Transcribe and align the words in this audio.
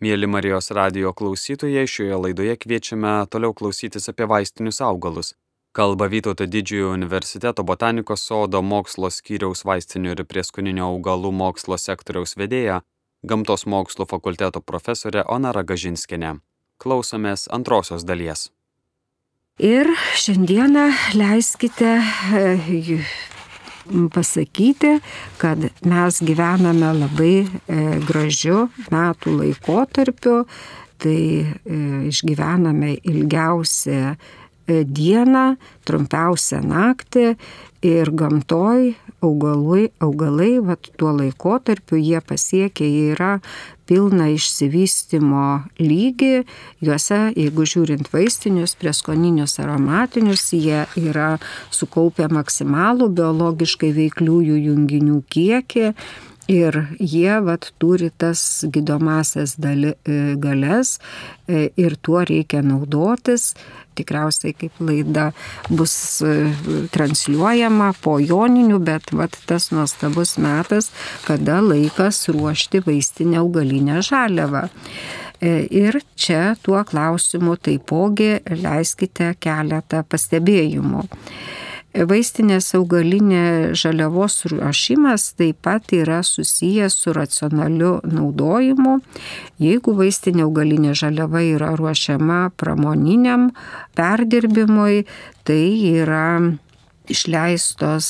Mėly 0.00 0.24
Marijos 0.32 0.70
radio 0.72 1.10
klausytojai, 1.12 1.84
šioje 1.84 2.16
laidoje 2.16 2.54
kviečiame 2.56 3.26
toliau 3.28 3.52
klausytis 3.52 4.08
apie 4.08 4.24
vaistinius 4.24 4.80
augalus. 4.80 5.34
Kalba 5.76 6.06
Vytauto 6.08 6.46
didžiojo 6.48 6.94
universiteto 6.94 7.62
botanikos 7.62 8.24
sodo 8.24 8.62
mokslo 8.64 9.10
skyriaus 9.12 9.60
vaistinių 9.68 10.14
ir 10.14 10.22
prieskoninio 10.24 10.86
augalų 10.94 11.34
mokslo 11.36 11.76
sektoriaus 11.76 12.32
vedėja, 12.40 12.80
gamtos 13.22 13.66
mokslo 13.68 14.08
fakulteto 14.08 14.64
profesorė 14.64 15.26
Ona 15.28 15.52
Ragažinskinė. 15.52 16.38
Klausomės 16.80 17.44
antrosios 17.52 18.08
dalies. 18.08 18.48
Ir 19.60 19.92
šiandieną 20.16 20.88
leiskite 21.12 22.00
pasakyti, 24.14 24.98
kad 25.40 25.68
mes 25.86 26.20
gyvename 26.24 26.92
labai 26.98 27.34
e, 27.44 27.48
gražiu 28.06 28.68
metų 28.92 29.36
laikotarpiu, 29.38 30.36
tai 31.00 31.20
e, 31.40 31.80
išgyvename 32.10 32.96
ilgiausią 33.00 34.14
e, 34.14 34.82
dieną, 34.84 35.46
trumpiausią 35.88 36.62
naktį 36.66 37.34
ir 37.86 38.12
gamtoj 38.12 38.92
augalai, 39.24 39.90
augalai 40.00 40.58
vat, 40.64 40.90
tuo 40.98 41.12
laikotarpiu 41.16 42.00
jie 42.00 42.20
pasiekia, 42.24 42.86
jie 42.86 43.10
yra 43.14 43.32
pilną 43.90 44.28
išsivystimo 44.36 45.44
lygį, 45.82 46.44
juose, 46.84 47.20
jeigu 47.34 47.66
žiūrint 47.66 48.10
vaistinius, 48.12 48.76
prieskoninius 48.78 49.58
aromatinius, 49.62 50.46
jie 50.54 50.84
yra 51.00 51.34
sukaupę 51.74 52.30
maksimalų 52.30 53.10
biologiškai 53.18 53.92
veikliųjų 53.98 54.58
junginių 54.70 55.22
kiekį 55.30 55.94
Ir 56.50 56.74
jie 56.98 57.36
vat, 57.46 57.68
turi 57.78 58.08
tas 58.10 58.40
gydomasias 58.74 59.52
dali, 59.60 59.92
e, 60.02 60.34
galės 60.40 60.96
e, 61.46 61.68
ir 61.78 61.94
tuo 62.02 62.24
reikia 62.26 62.62
naudotis. 62.66 63.52
Tikriausiai 63.98 64.54
kaip 64.56 64.80
laida 64.84 65.30
bus 65.68 65.94
e, 66.24 66.34
transliuojama 66.94 67.92
po 68.04 68.18
joninių, 68.22 68.78
bet 68.84 69.12
vat, 69.16 69.38
tas 69.50 69.70
nuostabus 69.74 70.36
metas, 70.42 70.90
kada 71.26 71.60
laikas 71.64 72.28
ruošti 72.32 72.84
vaistinę 72.86 73.40
augalinę 73.42 74.00
žaliavą. 74.06 74.68
Ir 75.40 75.96
čia 76.20 76.52
tuo 76.60 76.82
klausimu 76.84 77.54
taipogi 77.56 78.34
leiskite 78.60 79.30
keletą 79.40 80.02
pastebėjimų. 80.04 81.06
Vaistinės 81.90 82.68
augalinė 82.78 83.74
žaliavos 83.74 84.44
ruošimas 84.52 85.24
taip 85.34 85.58
pat 85.66 85.90
yra 85.90 86.20
susijęs 86.22 86.94
su 86.94 87.10
racionaliu 87.16 87.96
naudojimu. 88.06 89.00
Jeigu 89.58 89.96
vaistinė 89.98 90.44
augalinė 90.46 90.94
žaliava 90.94 91.42
yra 91.42 91.72
ruošiama 91.74 92.52
pramoniniam 92.54 93.50
perdirbimui, 93.98 95.02
tai 95.42 95.64
yra 95.90 96.26
išleistos 97.10 98.08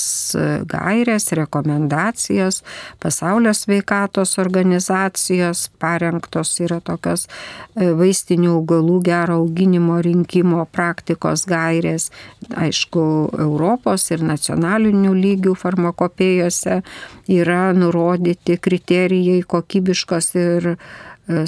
gairės, 0.71 1.31
rekomendacijos, 1.37 2.61
pasaulio 3.03 3.53
sveikatos 3.57 4.37
organizacijos 4.43 5.69
parengtos 5.81 6.53
yra 6.61 6.81
tokios 6.85 7.27
e, 7.27 7.91
vaistinių 7.97 8.53
augalų 8.59 8.99
gero 9.07 9.41
auginimo 9.43 10.01
rinkimo 10.05 10.65
praktikos 10.73 11.47
gairės, 11.51 12.11
aišku, 12.57 13.05
Europos 13.41 14.09
ir 14.15 14.25
nacionalinių 14.27 15.15
lygių 15.17 15.55
farmakopėjose 15.59 16.81
yra 17.31 17.63
nurodyti 17.77 18.59
kriterijai 18.61 19.43
kokybiškos 19.47 20.35
ir 20.41 20.75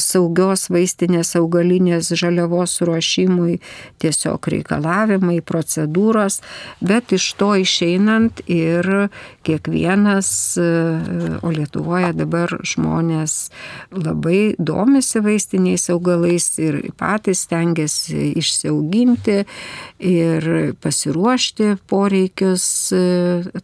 saugios 0.02 0.68
vaistinės 0.72 1.34
augalinės 1.38 2.12
žaliavos 2.18 2.78
ruošimui 2.86 3.58
tiesiog 4.02 4.48
reikalavimai, 4.54 5.40
procedūros, 5.44 6.40
bet 6.80 7.14
iš 7.16 7.28
to 7.40 7.52
išeinant 7.62 8.42
ir 8.50 9.08
kiekvienas, 9.46 10.32
o 11.42 11.52
Lietuvoje 11.52 12.12
dabar 12.16 12.52
žmonės 12.66 13.50
labai 13.92 14.54
domisi 14.58 15.22
vaistiniais 15.24 15.88
augalais 15.92 16.46
ir 16.62 16.80
patys 16.98 17.44
tengiasi 17.50 18.32
išsiauginti 18.40 19.42
ir 20.02 20.48
pasiruošti 20.82 21.76
poreikius 21.90 22.64
e, 22.92 23.02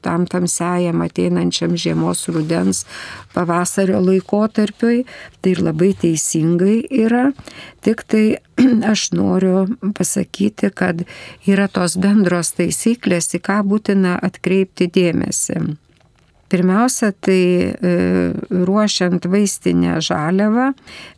tam 0.04 0.26
tamsiajam 0.30 1.02
ateinančiam 1.06 1.76
žiemos 1.76 2.26
rudens 2.32 2.84
pavasario 3.34 4.00
laikotarpiui. 4.04 5.04
Tai 5.40 5.52
ir 5.54 5.62
labai 5.62 5.92
teisingai 6.08 6.80
yra, 7.04 7.28
tik 7.84 8.04
tai 8.08 8.38
aš 8.92 9.10
noriu 9.12 9.66
pasakyti, 9.96 10.72
kad 10.74 11.04
yra 11.46 11.68
tos 11.68 11.98
bendros 12.00 12.54
taisyklės, 12.56 13.34
į 13.36 13.44
ką 13.44 13.60
būtina 13.68 14.16
atkreipti 14.24 14.88
dėmesį. 14.94 15.76
Pirmiausia, 16.48 17.12
tai 17.12 17.42
e, 17.68 17.90
ruošiant 18.48 19.26
vaistinę 19.28 19.98
žaliavą 20.00 20.70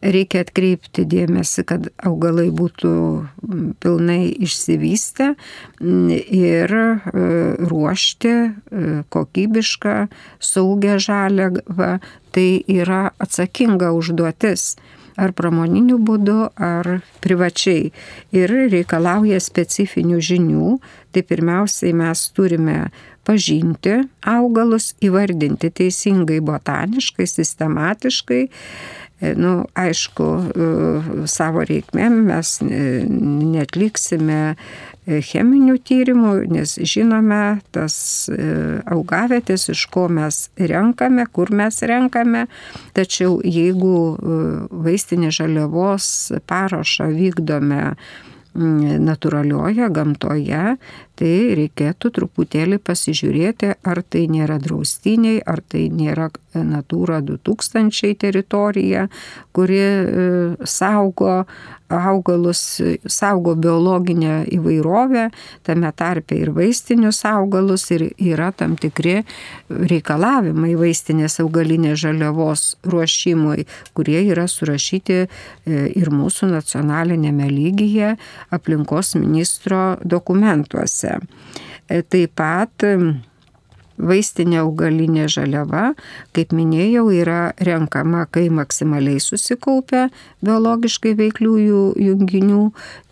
reikia 0.03 0.43
atkreipti 0.43 1.05
dėmesį, 1.07 1.65
kad 1.71 1.87
augalai 2.03 2.49
būtų 2.51 2.95
pilnai 3.83 4.25
išsivystę 4.43 5.33
ir 5.81 6.75
e, 6.75 6.95
ruošti 7.71 8.33
e, 8.35 8.51
kokybišką, 9.07 9.97
saugią 10.43 10.99
žaliavą. 10.99 11.99
Tai 12.31 12.49
yra 12.71 13.09
atsakinga 13.19 13.91
užduotis 13.95 14.77
ar 15.21 15.35
pramoniniu 15.37 15.99
būdu, 15.99 16.39
ar 16.55 17.01
privačiai. 17.23 17.91
Ir 18.35 18.55
reikalauja 18.73 19.41
specifinių 19.43 20.21
žinių. 20.23 20.75
Tai 21.11 21.23
pirmiausiai 21.27 21.95
mes 21.97 22.29
turime 22.37 22.79
pažinti 23.31 24.01
augalus, 24.27 24.95
įvardinti 25.05 25.71
teisingai 25.71 26.41
botaniškai, 26.43 27.29
sistematiškai. 27.31 28.43
E, 29.21 29.35
nu, 29.37 29.53
aišku, 29.79 30.27
e, 30.27 30.69
savo 31.31 31.63
reikmėm 31.69 32.17
mes 32.31 32.55
netliksime 32.65 34.39
e, 34.55 35.21
cheminių 35.29 35.77
tyrimų, 35.87 36.33
nes 36.51 36.73
žinome 36.89 37.61
tas 37.77 37.95
augavietės, 38.91 39.69
iš 39.75 39.85
ko 39.93 40.09
mes 40.09 40.49
renkame, 40.57 41.29
kur 41.31 41.53
mes 41.53 41.83
renkame. 41.87 42.47
Tačiau 42.97 43.39
jeigu 43.45 43.95
vaistinė 44.89 45.31
žaliavos 45.37 46.33
parašą 46.51 47.12
vykdome 47.12 47.85
natūralioje 48.55 49.87
gamtoje, 49.95 50.77
tai 51.20 51.54
reikėtų 51.58 52.10
truputėlį 52.16 52.81
pasižiūrėti, 52.84 53.75
ar 53.84 54.00
tai 54.03 54.25
nėra 54.32 54.56
draustiniai, 54.62 55.42
ar 55.44 55.60
tai 55.60 55.88
nėra 55.92 56.31
Natūra 56.50 57.20
2000 57.22 58.16
teritorija, 58.19 59.04
kuri 59.54 59.78
e, 59.78 60.25
saugo 60.66 61.44
augalus, 61.91 62.81
saugo 63.06 63.54
biologinę 63.54 64.44
įvairovę, 64.54 65.28
tame 65.66 65.91
tarpe 65.94 66.38
ir 66.38 66.50
vaistinius 66.54 67.22
augalus 67.26 67.88
ir 67.94 68.08
yra 68.19 68.50
tam 68.54 68.76
tikri 68.78 69.20
reikalavimai 69.69 70.76
vaistinės 70.78 71.41
augalinės 71.42 71.98
žaliavos 72.02 72.64
ruošimui, 72.87 73.66
kurie 73.94 74.20
yra 74.31 74.47
surašyti 74.50 75.19
e, 75.22 75.26
ir 75.98 76.10
mūsų 76.14 76.50
nacionalinėme 76.54 77.50
lygyje 77.50 78.14
aplinkos 78.54 79.16
ministro 79.19 79.98
dokumentuose. 80.02 81.09
E, 81.19 82.03
taip 82.06 82.37
pat 82.38 82.87
Vaistinė 84.00 84.60
augalinė 84.62 85.26
žaliava, 85.28 85.93
kaip 86.37 86.54
minėjau, 86.56 87.04
yra 87.12 87.53
renkama, 87.60 88.25
kai 88.32 88.47
maksimaliai 88.53 89.20
susikaupia 89.20 90.06
biologiškai 90.44 91.12
veikliųjų 91.19 91.82
junginių 92.00 92.62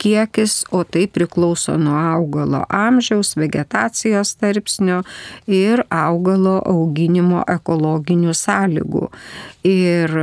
kiekis, 0.01 0.63
o 0.73 0.85
tai 0.89 1.07
priklauso 1.13 1.77
nuo 1.81 1.99
augalo 1.99 2.65
amžiaus, 2.73 3.35
vegetacijos 3.37 4.35
tarpsnio 4.41 5.03
ir 5.45 5.85
augalo 5.93 6.59
auginimo 6.65 7.45
ekologinių 7.59 8.37
sąlygų. 8.37 9.09
Ir 9.69 10.21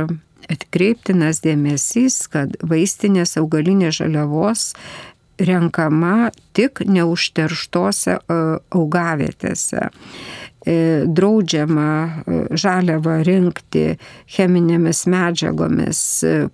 atkreiptinas 0.50 1.42
dėmesys, 1.46 2.24
kad 2.30 2.58
vaistinės 2.62 3.36
augalinės 3.38 4.00
žaliavos 4.00 4.72
renkama 5.38 6.30
tik 6.56 6.80
neužterštose 6.86 8.18
augavietėse. 8.70 9.90
Draudžiama 10.66 12.24
žaliavą 12.58 13.20
rinkti 13.26 13.84
cheminėmis 14.34 15.04
medžiagomis 15.10 16.00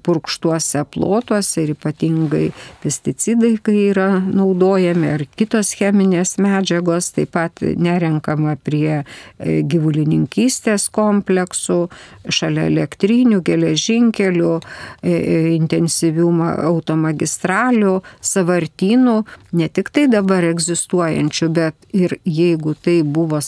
purkštuose 0.05 0.85
plotuose 0.93 1.65
ir 1.65 1.73
ypatingai 1.73 2.51
pesticidai, 2.83 3.55
kai 3.65 3.79
yra 3.89 4.09
naudojami 4.21 5.15
ar 5.15 5.25
kitos 5.39 5.73
cheminės 5.79 6.37
medžiagos, 6.43 7.13
taip 7.17 7.33
pat 7.33 7.63
nerenkama 7.63 8.59
prie 8.61 9.03
gyvulininkystės 9.41 10.91
kompleksų, 10.93 11.79
šalia 12.29 12.69
elektrinių, 12.69 13.41
geležinkelių, 13.47 14.53
intensyvių 15.57 16.29
automagistralių, 16.69 17.95
savartynų, 18.21 19.17
ne 19.57 19.69
tik 19.73 19.89
tai 19.95 20.07
dabar 20.13 20.45
egzistuojančių, 20.53 21.49
bet 21.57 21.89
ir 21.97 22.19
jeigu 22.29 22.77
tai 22.77 23.01
buvo 23.07 23.41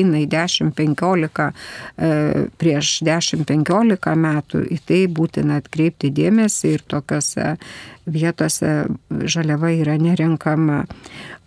savartynai 0.00 0.26
10-15, 0.26 1.52
prieš 2.58 3.02
10-15 3.04 4.16
metų, 4.16 4.64
į 4.70 4.78
tai 4.86 5.06
būtina 5.08 5.60
atkreipti 5.60 6.10
dėmesį 6.10 6.74
ir 6.74 6.82
tokiuose 6.88 7.56
vietose 8.06 8.86
žaliava 9.10 9.70
yra 9.72 9.98
nerenkama. 9.98 10.86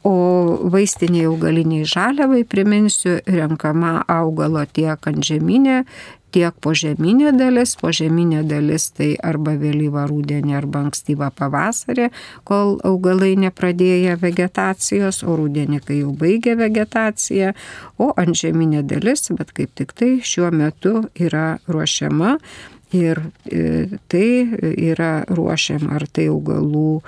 O 0.04 0.70
vaistiniai 0.70 1.26
augaliniai 1.30 1.86
žaliavai, 1.86 2.44
priminsiu, 2.44 3.22
renkama 3.26 4.04
augalo 4.08 4.66
tiek 4.66 5.00
ant 5.08 5.24
žeminė, 5.24 5.86
tiek 6.34 6.56
požeminė 6.64 7.34
dalis. 7.38 7.76
Požeminė 7.80 8.44
dalis 8.48 8.90
tai 8.98 9.14
arba 9.24 9.56
vėlyvą 9.60 10.06
rūdienį, 10.10 10.56
arba 10.58 10.84
ankstyvą 10.88 11.30
pavasarį, 11.38 12.10
kol 12.48 12.78
augalai 12.88 13.34
nepradėję 13.46 14.18
vegetacijos, 14.22 15.24
o 15.24 15.38
rūdienį, 15.40 15.82
kai 15.86 16.02
jau 16.02 16.14
baigė 16.18 16.58
vegetaciją. 16.60 17.54
O 18.02 18.12
ant 18.20 18.38
žeminė 18.38 18.84
dalis, 18.88 19.30
bet 19.38 19.54
kaip 19.56 19.74
tik 19.78 19.94
tai 19.98 20.16
šiuo 20.26 20.52
metu 20.54 21.04
yra 21.16 21.58
ruošiama. 21.68 22.38
Ir 22.94 23.18
tai 24.14 24.28
yra 24.70 25.24
ruošiama 25.26 25.96
ar 25.98 26.04
tai 26.14 26.28
augalų 26.30 27.00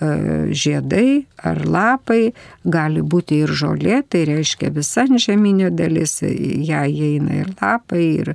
žiedai 0.00 1.24
ar 1.40 1.62
lapai, 1.64 2.34
gali 2.64 3.00
būti 3.00 3.40
ir 3.44 3.52
žolė, 3.56 4.02
tai 4.08 4.26
reiškia 4.28 4.70
visa 4.74 5.06
žeminė 5.08 5.70
dalis, 5.72 6.18
ją 6.22 6.82
įeina 6.84 7.40
ir 7.40 7.54
lapai, 7.56 8.04
ir 8.20 8.34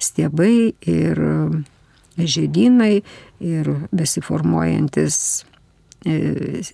stiebai, 0.00 0.72
ir 0.88 1.20
žiedynai, 2.16 3.02
ir 3.40 3.70
besiformuojantis 3.92 5.44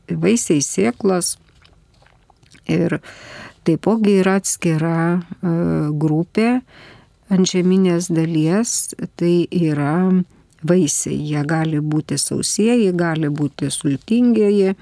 vaisiai 0.08 0.62
sėklos. 0.64 1.37
Ir 2.69 2.99
taipogi 3.67 4.20
yra 4.23 4.38
atskira 4.38 5.20
grupė 5.99 6.61
ant 7.29 7.49
žeminės 7.49 8.08
dalies, 8.12 8.94
tai 9.20 9.49
yra 9.50 10.23
vaisiai. 10.67 11.19
Jie 11.33 11.45
gali 11.49 11.81
būti 11.81 12.19
sausieji, 12.19 12.93
gali 12.97 13.31
būti 13.31 13.71
sultingieji. 13.71 14.75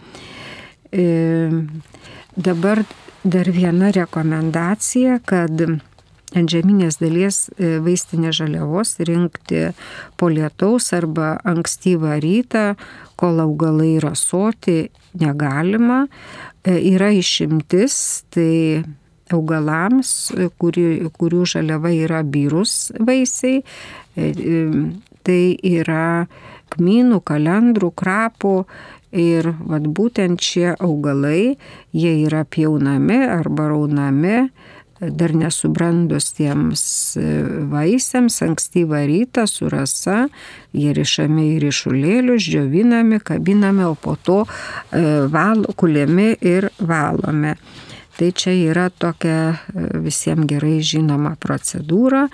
E, 0.92 1.06
dabar 2.36 2.84
dar 3.26 3.50
viena 3.50 3.90
rekomendacija, 3.94 5.18
kad 5.26 5.62
ant 6.36 6.52
žeminės 6.52 6.98
dalies 7.00 7.46
vaistinės 7.58 8.38
žaliavos 8.40 8.96
rinkti 9.06 9.70
po 10.18 10.28
lietaus 10.32 10.92
arba 10.96 11.36
ankstyvą 11.46 12.18
rytą, 12.22 12.66
kol 13.16 13.40
augalai 13.42 13.96
yra 13.96 14.14
soti, 14.18 14.90
negalima. 15.18 16.04
Yra 16.66 17.12
išimtis, 17.14 17.98
tai 18.34 18.82
augalams, 19.34 20.32
kuri, 20.60 21.06
kurių 21.14 21.44
žaliava 21.56 21.92
yra 21.94 22.22
birus 22.26 22.90
vaisiai, 22.98 23.62
tai 25.26 25.56
yra 25.66 26.26
kmynų, 26.74 27.20
kalendrų, 27.26 27.90
krapų 27.98 28.56
ir 29.16 29.52
vat, 29.66 29.86
būtent 29.86 30.42
šie 30.42 30.72
augalai, 30.78 31.56
jie 31.94 32.14
yra 32.26 32.44
pjaunami 32.48 33.22
arba 33.26 33.70
raunami 33.72 34.48
dar 34.96 35.34
nesubrandus 35.36 36.30
tiems 36.36 36.82
vaisiams, 37.70 38.38
ankstyvą 38.42 39.02
rytą 39.08 39.44
su 39.48 39.68
rasa, 39.68 40.26
jie 40.72 40.94
rišami 40.96 41.50
į 41.56 41.58
ryšulėlius, 41.66 42.46
džiovinami, 42.46 43.20
kabinami, 43.20 43.84
o 43.84 43.94
po 43.94 44.16
to 44.16 44.38
valo, 45.32 45.74
kuliami 45.76 46.30
ir 46.40 46.70
valome. 46.80 47.56
Tai 48.16 48.30
čia 48.32 48.54
yra 48.56 48.88
tokia 48.88 49.58
visiems 50.00 50.48
gerai 50.48 50.78
žinoma 50.80 51.34
procedūra, 51.36 52.24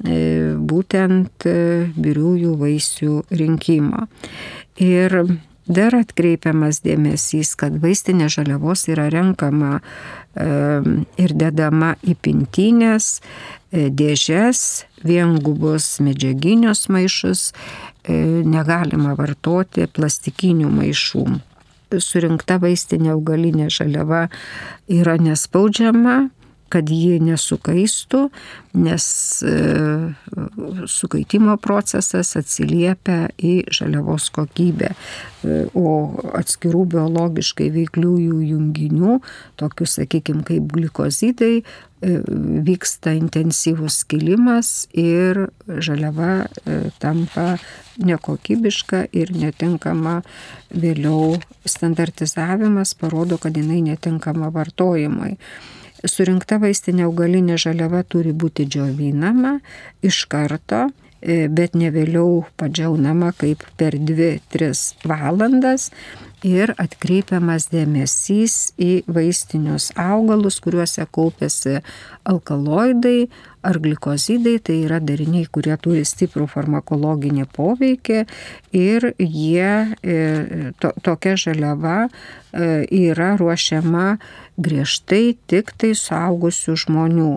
būtent 0.00 1.46
biriųjų 1.96 2.52
vaisių 2.60 3.14
rinkimo. 3.30 4.06
Ir 4.82 5.16
dar 5.66 5.96
atkreipiamas 5.98 6.82
dėmesys, 6.84 7.54
kad 7.58 7.80
vaistinė 7.82 8.28
žaliavos 8.30 8.86
yra 8.92 9.08
renkama 9.10 9.80
ir 10.36 11.32
dedama 11.32 11.94
į 12.04 12.14
pintinės, 12.22 13.22
dėžes, 13.72 14.84
viengubus 15.02 15.96
medžiaginius 16.04 16.86
maišus, 16.92 17.52
negalima 18.06 19.16
vartoti 19.18 19.88
plastikinių 19.88 20.70
maišų. 20.76 21.26
Surinkta 22.02 22.58
vaistinė 22.60 23.12
augalinė 23.14 23.70
žaliava 23.72 24.26
yra 24.90 25.16
nespaudžiama, 25.22 26.28
kad 26.72 26.90
ji 26.90 27.20
nesukaistų, 27.22 28.26
nes 28.76 29.06
sukaitimo 30.90 31.56
procesas 31.62 32.34
atsiliepia 32.38 33.30
į 33.38 33.54
žaliavos 33.74 34.28
kokybę. 34.34 34.92
O 35.78 35.90
atskirų 36.36 36.84
biologiškai 36.96 37.68
veikliųjų 37.74 38.40
junginių, 38.50 39.20
tokių, 39.60 39.88
sakykime, 39.96 40.42
kaip 40.48 40.72
glikozidai, 40.74 41.60
vyksta 42.66 43.14
intensyvus 43.16 44.02
skilimas 44.02 44.86
ir 44.92 45.46
žaliava 45.66 46.46
tampa 47.00 47.56
nekokybiška 47.96 49.06
ir 49.16 49.32
netinkama 49.32 50.20
vėliau 50.74 51.38
standartizavimas 51.64 52.92
parodo, 53.00 53.40
kad 53.40 53.56
jinai 53.56 53.80
netinkama 53.86 54.52
vartojimui. 54.52 55.36
Surinkta 56.04 56.58
vaistinė 56.60 57.06
augalinė 57.06 57.56
žaliava 57.60 58.02
turi 58.04 58.34
būti 58.36 58.66
džiovinama 58.68 59.56
iš 60.04 60.24
karto, 60.30 60.88
bet 61.26 61.74
ne 61.74 61.90
vėliau 61.90 62.44
padžiaunama 62.60 63.32
kaip 63.38 63.64
per 63.80 63.96
2-3 63.96 65.08
valandas 65.08 65.90
ir 66.44 66.74
atkreipiamas 66.76 67.70
dėmesys 67.72 68.74
į 68.76 69.06
vaistinius 69.08 69.88
augalus, 69.96 70.58
kuriuose 70.60 71.06
kaupiasi 71.08 71.80
alkaloidai 72.28 73.28
ar 73.66 73.80
glikozidai, 73.82 74.58
tai 74.62 74.76
yra 74.84 75.00
dariniai, 75.02 75.48
kurie 75.50 75.74
turi 75.82 76.04
stiprų 76.06 76.46
farmakologinį 76.52 77.48
poveikį 77.56 78.20
ir 78.76 79.08
jie, 79.18 79.72
to, 80.78 80.92
tokia 81.02 81.34
žaliava 81.40 82.06
yra 82.54 83.32
ruošiama 83.40 84.18
griežtai 84.56 85.36
tik 85.50 85.72
tai 85.80 85.94
suaugusių 85.98 86.76
žmonių. 86.86 87.32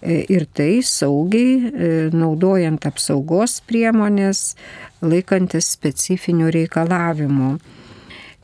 Ir 0.00 0.46
tai 0.56 0.80
saugiai, 0.80 2.08
naudojant 2.16 2.86
apsaugos 2.88 3.58
priemonės, 3.68 4.54
laikantis 5.04 5.68
specifinių 5.76 6.48
reikalavimų. 6.56 7.50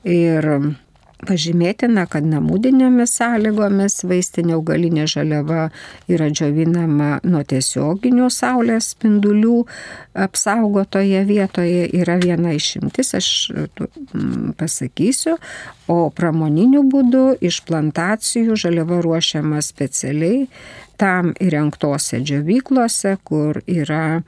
Ir 0.06 0.76
Pažymėtina, 1.16 2.02
kad 2.12 2.26
namudinėmis 2.28 3.14
sąlygomis 3.16 4.02
vaistinė 4.04 4.52
augalinė 4.58 5.06
žaliava 5.08 5.70
yra 6.12 6.26
džiovinama 6.28 7.22
nuo 7.24 7.40
tiesioginių 7.48 8.26
saulės 8.30 8.90
spindulių 8.92 9.62
apsaugotoje 10.26 11.22
vietoje. 11.24 11.86
Yra 11.96 12.18
viena 12.20 12.52
išimtis, 12.52 13.14
aš 13.16 13.30
pasakysiu, 14.60 15.38
o 15.88 16.10
pramoniniu 16.12 16.84
būdu 16.84 17.24
iš 17.40 17.62
plantacijų 17.64 18.58
žaliava 18.66 19.00
ruošiama 19.06 19.64
specialiai 19.64 20.50
tam 21.00 21.32
įrengtose 21.40 22.20
džiovyklose, 22.20 23.16
kur 23.24 23.64
yra 23.64 24.20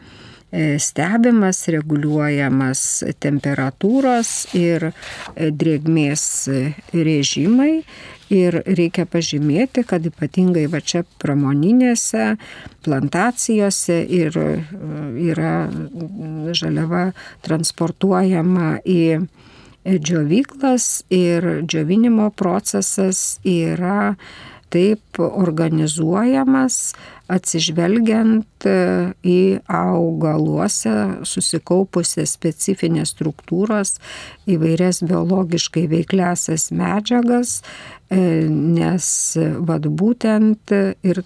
stebimas, 0.53 1.67
reguliuojamas 1.69 2.85
temperatūros 3.21 4.31
ir 4.57 4.91
drėgmės 5.37 6.25
režimai. 6.95 7.83
Ir 8.29 8.59
reikia 8.69 9.07
pažymėti, 9.09 9.87
kad 9.89 10.05
ypatingai 10.05 10.67
va 10.69 10.83
čia 10.85 11.01
pramoninėse 11.17 12.35
plantacijose 12.85 14.03
ir 14.05 14.37
yra 14.37 15.53
žaliava 16.53 17.07
transportuojama 17.47 18.75
į 18.85 19.01
džiovyklas 19.89 20.91
ir 21.09 21.49
džiovinimo 21.65 22.29
procesas 22.37 23.39
yra 23.49 24.15
taip 24.69 25.17
organizuojamas, 25.19 26.93
atsižvelgiant 27.29 28.67
į 28.67 29.39
augaluose 29.69 30.95
susikaupusias 31.29 32.33
specifinės 32.39 33.13
struktūros, 33.15 33.97
įvairias 34.49 35.03
biologiškai 35.05 35.87
veikliasias 35.93 36.71
medžiagas, 36.73 37.59
nes 38.11 39.11
vad 39.69 39.91
būtent 40.01 40.73
ir 41.05 41.23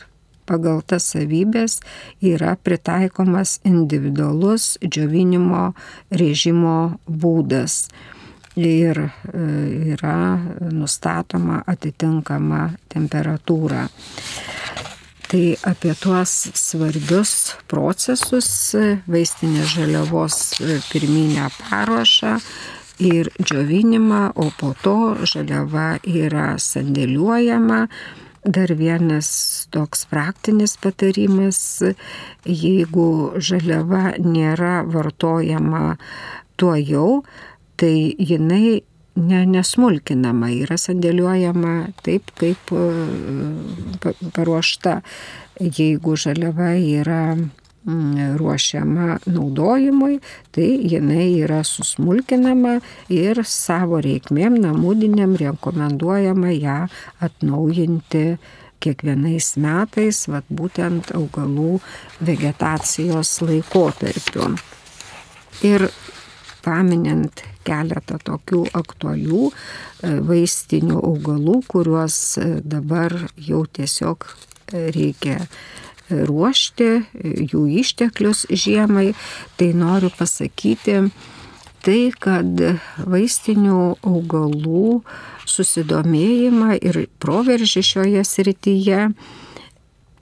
pagal 0.49 0.83
tas 0.87 1.07
savybės 1.15 1.79
yra 2.25 2.57
pritaikomas 2.67 3.59
individualus 3.69 4.75
džiovinimo 4.83 5.71
režimo 6.11 6.99
būdas 7.07 7.87
ir 8.59 8.99
e, 9.01 9.11
yra 9.95 10.17
nustatoma 10.73 11.63
atitinkama 11.67 12.67
temperatūra. 12.93 13.87
Tai 15.33 15.57
apie 15.65 15.95
tuos 15.97 16.33
svarbius 16.53 17.55
procesus 17.65 18.49
vaistinės 19.09 19.71
žaliavos 19.73 20.35
pirminę 20.91 21.47
paruošą 21.57 22.35
ir 23.01 23.31
džiovinimą, 23.41 24.35
o 24.37 24.51
po 24.61 24.75
to 24.85 25.15
žaliava 25.25 25.87
yra 26.05 26.51
sandėliuojama. 26.61 27.81
Dar 28.45 28.75
vienas 28.77 29.33
toks 29.73 30.05
praktinis 30.13 30.77
patarimas, 30.77 31.81
jeigu 32.45 33.33
žaliava 33.41 34.19
nėra 34.21 34.83
vartojama 34.85 35.97
tuo 36.61 36.77
jau, 36.77 37.23
tai 37.81 38.13
jinai 38.21 38.83
ne, 39.17 39.43
nesmulkinama, 39.47 40.51
yra 40.65 40.79
sandėliuojama 40.81 41.75
taip, 42.05 42.33
kaip 42.41 42.73
e, 42.77 44.15
paruošta. 44.37 45.01
Jeigu 45.63 46.17
žaliava 46.19 46.73
yra 46.81 47.37
ruošiama 48.39 49.19
naudojimui, 49.27 50.21
tai 50.55 50.67
jinai 50.87 51.43
yra 51.43 51.63
susmulkinama 51.67 52.77
ir 53.11 53.43
savo 53.45 53.99
reikmėm 54.03 54.61
namudiniam 54.63 55.35
rekomenduojama 55.39 56.53
ją 56.55 56.77
atnaujinti 57.21 58.39
kiekvienais 58.83 59.57
metais, 59.63 60.27
vat 60.31 60.47
būtent 60.51 61.11
augalų 61.15 61.81
vegetacijos 62.23 63.41
laikotarpiu. 63.43 64.55
Ir 65.67 65.87
paminint 66.65 67.45
keletą 67.67 68.19
tokių 68.27 68.65
aktualių 68.79 69.45
e, 69.51 69.53
vaistinių 70.29 70.99
augalų, 70.99 71.61
kuriuos 71.71 72.19
e, 72.39 72.49
dabar 72.65 73.15
jau 73.37 73.65
tiesiog 73.67 74.27
reikia 74.73 75.43
ruošti 76.13 76.89
jų 77.53 77.67
išteklius 77.83 78.47
žiemai, 78.51 79.13
tai 79.57 79.73
noriu 79.77 80.11
pasakyti 80.17 80.99
tai, 81.83 82.01
kad 82.23 82.65
vaistinių 83.11 83.79
augalų 84.07 85.03
susidomėjimą 85.49 86.77
ir 86.79 87.05
proveržį 87.23 87.85
šioje 87.89 88.25
srityje 88.27 89.09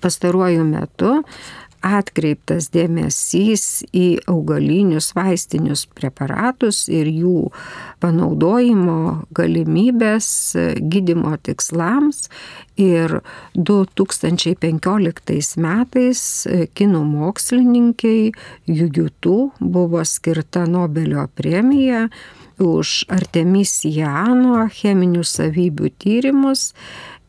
pastaruoju 0.01 0.65
metu 0.65 1.19
atkreiptas 1.81 2.69
dėmesys 2.75 3.83
į 3.97 4.21
augalinius 4.31 5.15
vaistinius 5.17 5.87
preparatus 5.97 6.89
ir 6.93 7.09
jų 7.09 7.51
panaudojimo 8.03 9.25
galimybės 9.37 10.57
gydimo 10.81 11.37
tikslams. 11.41 12.29
Ir 12.81 13.21
2015 13.57 15.57
metais 15.61 16.47
kinų 16.77 17.03
mokslininkai 17.09 18.33
Jujutų 18.71 19.39
buvo 19.61 20.05
skirta 20.09 20.67
Nobelio 20.69 21.27
premija 21.37 22.09
už 22.61 23.05
Artemisijano 23.13 24.69
cheminių 24.77 25.25
savybių 25.25 25.89
tyrimus 26.01 26.73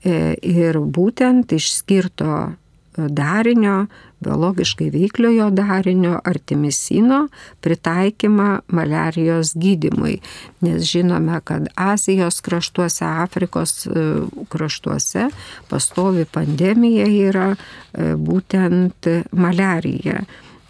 e, 0.03 0.35
ir 0.35 0.79
būtent 0.79 1.51
išskirto 1.55 2.55
darinio 2.97 3.87
biologiškai 4.21 4.89
veikliojo 4.93 5.49
darinio 5.49 6.19
artemisino 6.23 7.27
pritaikymą 7.61 8.49
malerijos 8.67 9.53
gydimui, 9.55 10.19
nes 10.61 10.85
žinome, 10.91 11.41
kad 11.43 11.67
Azijos 11.75 12.41
kraštuose, 12.41 13.05
Afrikos 13.05 13.87
e, 13.87 14.05
kraštuose 14.49 15.29
pastovi 15.69 16.25
pandemija 16.25 17.07
yra 17.07 17.51
e, 17.51 18.13
būtent 18.15 19.09
malerija. 19.31 20.21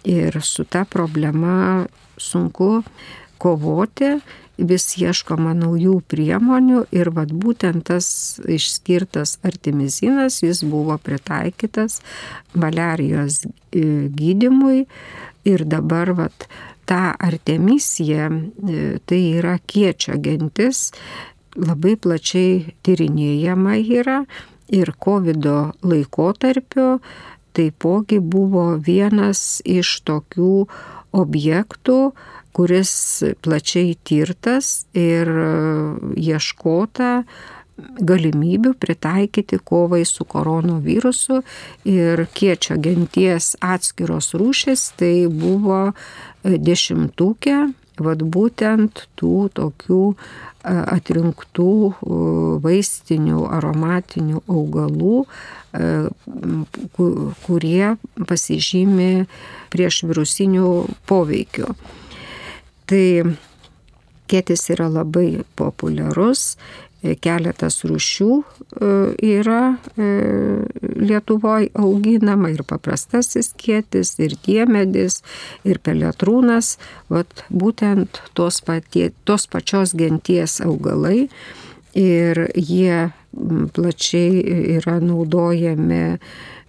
Ir 0.04 0.40
su 0.42 0.64
ta 0.64 0.84
problema 0.84 1.86
sunku 2.18 2.82
kovoti 3.38 4.16
vis 4.58 4.86
ieškoma 5.00 5.54
naujų 5.56 6.00
priemonių 6.10 6.84
ir 6.92 7.10
vad 7.16 7.32
būtent 7.32 7.86
tas 7.88 8.06
išskirtas 8.44 9.38
artemizinas, 9.46 10.42
jis 10.42 10.62
buvo 10.68 10.98
pritaikytas 10.98 12.00
maliarijos 12.54 13.42
e, 13.44 14.08
gydimui. 14.12 14.86
Ir 15.48 15.64
dabar 15.66 16.12
vad 16.14 16.46
ta 16.86 17.16
artemisija, 17.18 18.28
e, 18.30 18.98
tai 19.06 19.20
yra 19.40 19.56
kiečio 19.58 20.18
gentis, 20.22 20.90
labai 21.56 21.96
plačiai 21.96 22.76
tyrinėjama 22.84 23.78
yra. 23.82 24.22
Ir 24.72 24.94
COVID 25.04 25.46
laikotarpiu 25.84 27.00
taipogi 27.52 28.20
buvo 28.20 28.78
vienas 28.80 29.60
iš 29.68 29.98
tokių 30.08 30.66
objektų, 31.12 31.98
kuris 32.52 32.92
plačiai 33.44 33.96
tirtas 34.04 34.84
ir 34.92 35.30
ieškota 36.18 37.22
galimybių 37.82 38.74
pritaikyti 38.78 39.58
kovai 39.64 40.04
su 40.06 40.24
koronavirusu 40.28 41.40
ir 41.88 42.26
kiečio 42.36 42.76
genties 42.82 43.54
atskiros 43.60 44.32
rūšis 44.38 44.90
tai 45.00 45.14
buvo 45.26 45.92
dešimtukė, 46.44 47.56
vad 48.02 48.22
būtent 48.34 49.06
tų 49.18 49.48
tokių 49.56 50.02
atrinktų 50.64 51.72
vaistinių 52.62 53.46
aromatinių 53.56 54.44
augalų, 54.46 55.24
kurie 57.46 57.96
pasižymi 58.28 59.10
prieš 59.72 60.04
virusinių 60.08 60.70
poveikių. 61.10 61.74
Tai 62.90 63.06
kėtis 64.32 64.64
yra 64.72 64.88
labai 64.90 65.42
populiarus, 65.58 66.56
e, 67.02 67.14
keletas 67.20 67.82
rūšių 67.88 68.30
e, 68.38 68.92
yra 69.34 69.62
e, 69.96 70.08
Lietuvoje 71.02 71.72
auginama 71.82 72.52
ir 72.52 72.62
paprastasis 72.68 73.52
kėtis, 73.58 74.14
ir 74.22 74.36
diemedis, 74.46 75.20
ir 75.68 75.82
peletrūnas, 75.84 76.76
vat 77.12 77.44
būtent 77.50 78.22
tos, 78.38 78.62
patie, 78.64 79.10
tos 79.28 79.48
pačios 79.50 79.96
genties 79.98 80.60
augalai 80.64 81.26
ir 81.98 82.46
jie 82.56 83.10
plačiai 83.72 84.40
yra 84.78 84.98
naudojami 85.02 86.18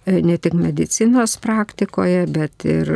ne 0.06 0.36
tik 0.36 0.52
medicinos 0.52 1.36
praktikoje, 1.40 2.24
bet 2.28 2.64
ir 2.68 2.90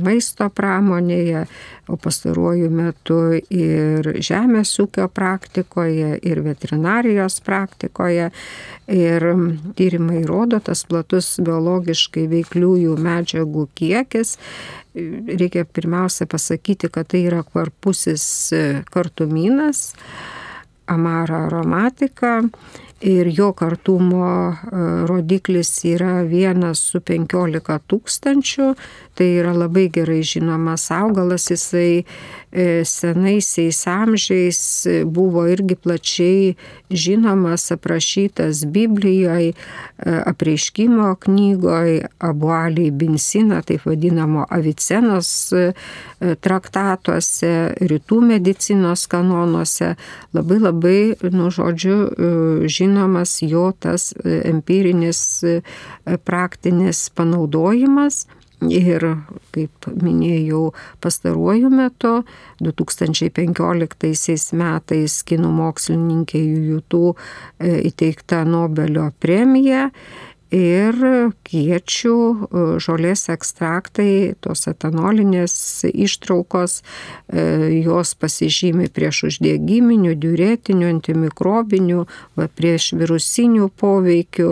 maisto 0.00 0.48
pramonėje, 0.48 1.44
o 1.92 1.98
pastaruoju 2.00 2.70
metu 2.72 3.18
ir 3.52 4.08
žemės 4.24 4.72
ūkio 4.80 5.04
praktikoje, 5.12 6.14
ir 6.24 6.40
veterinarijos 6.44 7.40
praktikoje. 7.44 8.30
Ir 8.88 9.26
tyrimai 9.76 10.22
rodo 10.28 10.60
tas 10.64 10.86
platus 10.88 11.34
biologiškai 11.44 12.24
veikliųjų 12.32 12.96
medžiagų 13.04 13.66
kiekis. 13.76 14.38
Reikia 14.94 15.66
pirmiausia 15.66 16.28
pasakyti, 16.30 16.88
kad 16.88 17.10
tai 17.12 17.26
yra 17.28 17.42
kvarpusis 17.44 18.24
kartuminas, 18.92 19.90
amara 20.88 21.46
aromatika 21.48 22.38
ir 23.04 23.28
jo 23.36 23.52
kartumo 23.52 24.26
e, 24.28 24.54
rodiklis 25.08 25.70
yra 25.88 26.22
1 26.24 26.72
su 26.78 27.00
15 27.04 27.78
tūkstančių, 27.90 28.68
tai 29.14 29.28
yra 29.38 29.52
labai 29.54 29.88
gerai 29.92 30.22
žinomas 30.26 30.90
augalas, 30.90 31.46
jisai 31.50 32.04
e, 32.50 32.84
senaisiais 32.84 33.86
amžiais 33.86 34.60
buvo 35.06 35.46
irgi 35.50 35.76
plačiai 35.76 36.54
žinomas, 36.90 37.70
aprašytas 37.74 38.64
Biblijoje, 38.66 39.54
apreiškimo 40.26 41.14
knygoje, 41.22 42.08
abualiai 42.18 42.90
binsina, 42.90 43.62
taip 43.62 43.86
vadinamo 43.86 44.46
avicenos 44.50 45.30
e, 45.54 45.64
traktatuose, 46.40 47.54
rytų 47.80 48.20
medicinos 48.34 49.06
kanonuose, 49.10 49.94
labai 50.34 50.60
labai, 50.62 51.00
nu, 51.34 51.50
žodžiu, 51.54 51.98
žinomas 52.70 53.38
jo 53.42 53.68
tas 53.78 54.12
empirinis 54.24 55.20
praktinis 56.24 57.08
panaudojimas 57.14 58.24
Ir, 58.62 59.02
kaip 59.52 59.88
minėjau, 59.90 60.70
pastaruoju 61.04 61.70
metu, 61.74 62.12
2015 62.64 64.54
metais 64.56 65.16
kinų 65.28 65.50
mokslininkė 65.58 66.40
Jujutų 66.40 67.02
e, 67.12 67.74
įteikta 67.90 68.44
Nobelio 68.48 69.10
premija 69.20 69.90
ir 70.54 70.96
kiečių 71.44 72.14
e, 72.14 72.64
žolės 72.82 73.26
ekstraktai, 73.34 74.34
tos 74.44 74.64
etanolinės 74.70 75.56
ištraukos, 75.90 76.80
e, 76.80 77.44
jos 77.82 78.14
pasižymi 78.22 78.88
prieš 78.94 79.24
uždėgyminių, 79.32 80.14
diuretinių, 80.24 80.88
antimikrobinių, 80.94 82.06
prieš 82.54 82.92
virusinių 83.02 83.70
poveikių 83.82 84.50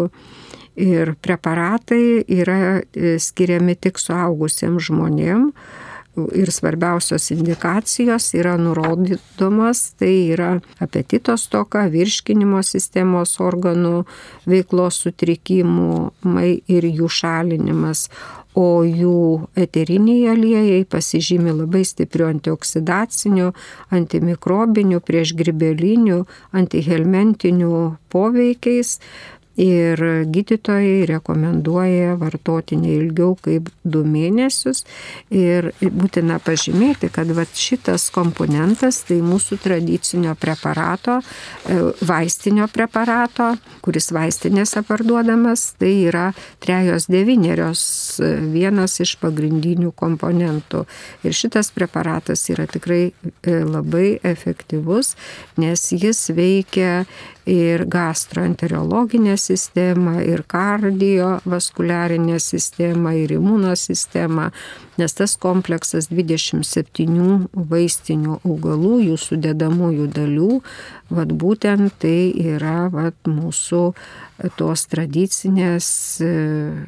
ir 0.77 1.15
preparatai 1.21 2.25
yra 2.29 2.81
e, 2.81 3.17
skiriami 3.21 3.77
tik 3.77 4.01
suaugusiems 4.01 4.91
žmonėms. 4.91 5.55
Ir 6.13 6.51
svarbiausios 6.53 7.31
indikacijos 7.33 8.27
yra 8.37 8.59
nurodydomas, 8.61 9.95
tai 9.97 10.11
yra 10.35 10.51
apetito 10.77 11.39
stoka, 11.41 11.87
virškinimo 11.89 12.61
sistemos 12.69 13.39
organų 13.41 14.03
veiklos 14.45 14.99
sutrikimų 15.07 15.95
ir 16.69 16.89
jų 16.91 17.09
šalinimas, 17.09 18.11
o 18.53 18.85
jų 18.85 19.49
eteriniai 19.57 20.29
aliejai 20.35 20.85
pasižymi 20.85 21.55
labai 21.63 21.87
stipriu 21.89 22.29
antioksidaciniu, 22.29 23.55
antimikrobiniu, 23.97 25.01
priešgribeliniu, 25.01 26.27
antihelmentiniu 26.53 27.73
poveikiais, 28.13 28.99
Ir 29.61 30.01
gydytojai 30.33 31.05
rekomenduoja 31.11 32.15
vartoti 32.17 32.79
neilgiau 32.81 33.35
kaip 33.37 33.67
du 33.85 34.01
mėnesius. 34.09 34.87
Ir 35.29 35.69
būtina 35.83 36.39
pažymėti, 36.41 37.11
kad 37.13 37.29
va, 37.37 37.45
šitas 37.45 38.07
komponentas 38.15 39.03
tai 39.09 39.19
mūsų 39.25 39.59
tradicinio 39.61 40.33
preparato, 40.41 41.19
e, 41.21 41.77
vaistinio 42.01 42.65
preparato, 42.73 43.51
kuris 43.85 44.09
vaistinėse 44.17 44.81
parduodamas, 44.89 45.67
tai 45.77 45.93
yra 46.09 46.31
trejos 46.65 47.11
devynerios 47.13 47.83
e, 48.25 48.33
vienas 48.55 48.97
iš 49.05 49.19
pagrindinių 49.21 49.93
komponentų. 49.93 50.87
Ir 51.29 51.37
šitas 51.37 51.69
preparatas 51.77 52.47
yra 52.49 52.65
tikrai 52.71 53.03
e, 53.11 53.59
labai 53.61 54.17
efektyvus, 54.25 55.13
nes 55.61 55.91
jis 55.93 56.25
veikia 56.33 57.05
ir 57.47 57.85
gastroenterologinę 57.91 59.37
sistemą, 59.39 60.21
ir 60.21 60.45
kardiovaskuliarinę 60.47 62.41
sistemą, 62.41 63.11
ir 63.11 63.33
imuno 63.33 63.77
sistemą, 63.77 64.51
nes 64.99 65.15
tas 65.15 65.35
kompleksas 65.37 66.07
27 66.13 67.49
vaistinių 67.53 68.39
augalų, 68.47 68.99
jų 69.09 69.17
sudėdamųjų 69.19 70.07
dalių, 70.15 70.61
vad 71.11 71.33
būtent 71.35 71.99
tai 71.99 72.31
yra 72.55 72.87
vad 72.93 73.19
mūsų 73.27 73.83
tos 74.57 74.87
tradicinės 74.93 75.89
e, 76.23 76.31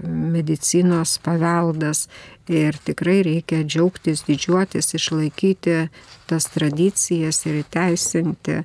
medicinos 0.07 1.19
paveldas. 1.25 2.07
Ir 2.47 2.77
tikrai 2.85 3.23
reikia 3.25 3.63
džiaugtis, 3.65 4.23
didžiuotis, 4.29 4.93
išlaikyti 4.99 5.89
tas 6.29 6.47
tradicijas 6.53 7.41
ir 7.49 7.63
įteisinti 7.63 8.61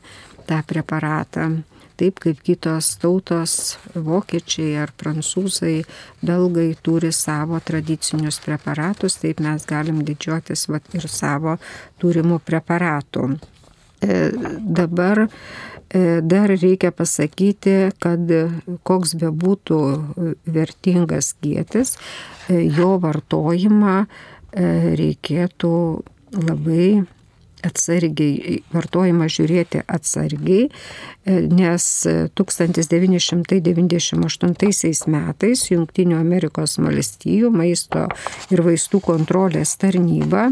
tą 0.50 0.62
preparatą 0.67 1.50
taip 1.99 2.19
kaip 2.23 2.39
kitos 2.45 2.93
tautos, 3.01 3.53
vokiečiai 3.93 4.77
ar 4.83 4.93
prancūzai, 4.99 5.81
belgai 6.25 6.71
turi 6.83 7.11
savo 7.15 7.59
tradicinius 7.59 8.39
preparatus, 8.43 9.19
taip 9.21 9.43
mes 9.43 9.65
galim 9.67 10.01
didžiuotis 10.07 10.67
vat, 10.71 10.87
ir 10.95 11.07
savo 11.11 11.57
turimų 11.99 12.39
preparatų. 12.47 13.27
E, 13.99 14.17
dabar 14.79 15.25
e, 15.25 16.21
dar 16.23 16.53
reikia 16.55 16.93
pasakyti, 16.95 17.75
kad 17.99 18.31
koks 18.87 19.17
be 19.19 19.33
būtų 19.43 19.79
vertingas 20.47 21.33
gėtis, 21.43 21.97
e, 22.47 22.63
jo 22.63 22.95
vartojimą 23.03 23.97
e, 24.05 24.07
reikėtų 24.99 25.75
labai 26.39 26.89
atsargiai, 27.65 28.59
vartojimą 28.73 29.27
žiūrėti 29.31 29.81
atsargiai, 29.87 30.69
e, 30.69 30.71
nes 31.47 32.07
1998 32.39 35.07
metais 35.13 35.71
Junktinių 35.71 36.17
Amerikos 36.19 36.77
valstijų 36.81 37.51
maisto 37.53 38.07
ir 38.53 38.60
vaistų 38.65 38.99
kontrolės 39.05 39.77
tarnyba 39.81 40.43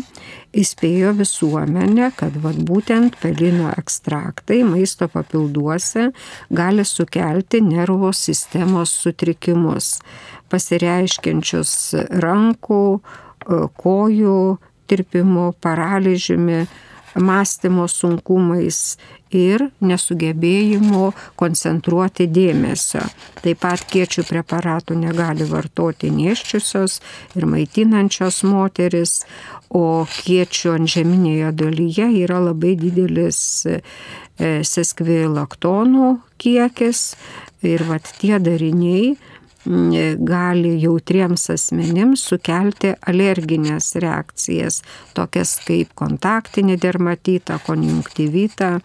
įspėjo 0.57 1.11
visuomenę, 1.17 2.11
kad 2.17 2.33
vat, 2.43 2.57
būtent 2.67 3.15
pelino 3.21 3.71
ekstraktai 3.77 4.63
maisto 4.67 5.07
papilduose 5.11 6.11
gali 6.49 6.85
sukelti 6.87 7.61
nervo 7.65 8.11
sistemos 8.15 8.89
sutrikimus, 9.03 9.85
pasireiškiančius 10.51 11.71
rankų, 12.23 12.83
e, 12.97 12.99
kojų 13.83 14.39
tirpimu, 14.87 15.53
paralyžiumi, 15.61 16.65
mąstymo 17.19 17.87
sunkumais 17.87 18.97
ir 19.33 19.67
nesugebėjimu 19.83 21.11
koncentruoti 21.39 22.27
dėmesio. 22.31 23.03
Taip 23.43 23.61
pat 23.63 23.83
kiečių 23.91 24.23
preparatų 24.29 24.95
negali 25.01 25.47
vartoti 25.49 26.11
nieščiusios 26.13 26.99
ir 27.35 27.47
maitinančios 27.49 28.43
moteris, 28.47 29.21
o 29.69 30.07
kiečių 30.07 30.77
antžeminėje 30.77 31.51
dalyje 31.59 32.07
yra 32.23 32.39
labai 32.39 32.77
didelis 32.79 33.39
e, 33.67 33.81
seskvilaktonų 34.63 36.13
kiekis 36.39 37.01
ir 37.67 37.83
vat 37.89 38.07
tie 38.21 38.37
dariniai 38.39 39.17
gali 40.27 40.75
jautriems 40.81 41.49
asmenims 41.53 42.23
sukelti 42.29 42.93
alerginės 43.07 43.93
reakcijas, 44.01 44.81
tokias 45.17 45.57
kaip 45.67 45.93
kontaktinį 45.97 46.77
dermatitą, 46.81 47.59
konjunktyvitą. 47.65 48.77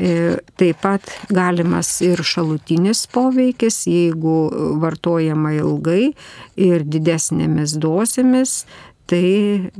E, 0.00 0.38
taip 0.56 0.78
pat 0.80 1.10
galimas 1.28 1.98
ir 2.04 2.22
šalutinis 2.24 3.02
poveikis, 3.12 3.82
jeigu 3.90 4.36
vartojama 4.80 5.52
ilgai 5.58 6.12
ir 6.56 6.86
didesnėmis 6.86 7.74
dozėmis, 7.82 8.62
tai 9.10 9.70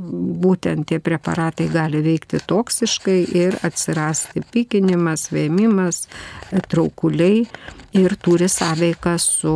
būtent 0.43 0.89
tie 0.89 0.99
preparatai 1.03 1.69
gali 1.71 2.01
veikti 2.03 2.41
toksiškai 2.47 3.19
ir 3.39 3.55
atsirasti 3.63 4.43
pykinimas, 4.51 5.29
vėmimas, 5.31 6.05
traukuliai 6.71 7.45
ir 7.95 8.15
turi 8.23 8.49
sąveiką 8.51 9.15
su 9.19 9.55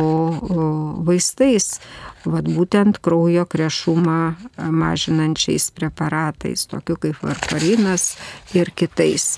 vaistais, 1.06 1.76
vad 2.24 2.48
būtent 2.48 3.00
kraujo 3.04 3.44
krešumą 3.48 4.18
mažinančiais 4.56 5.70
preparatais, 5.76 6.66
tokiu 6.70 6.98
kaip 7.00 7.22
varparinas 7.22 8.14
ir 8.56 8.72
kitais. 8.76 9.36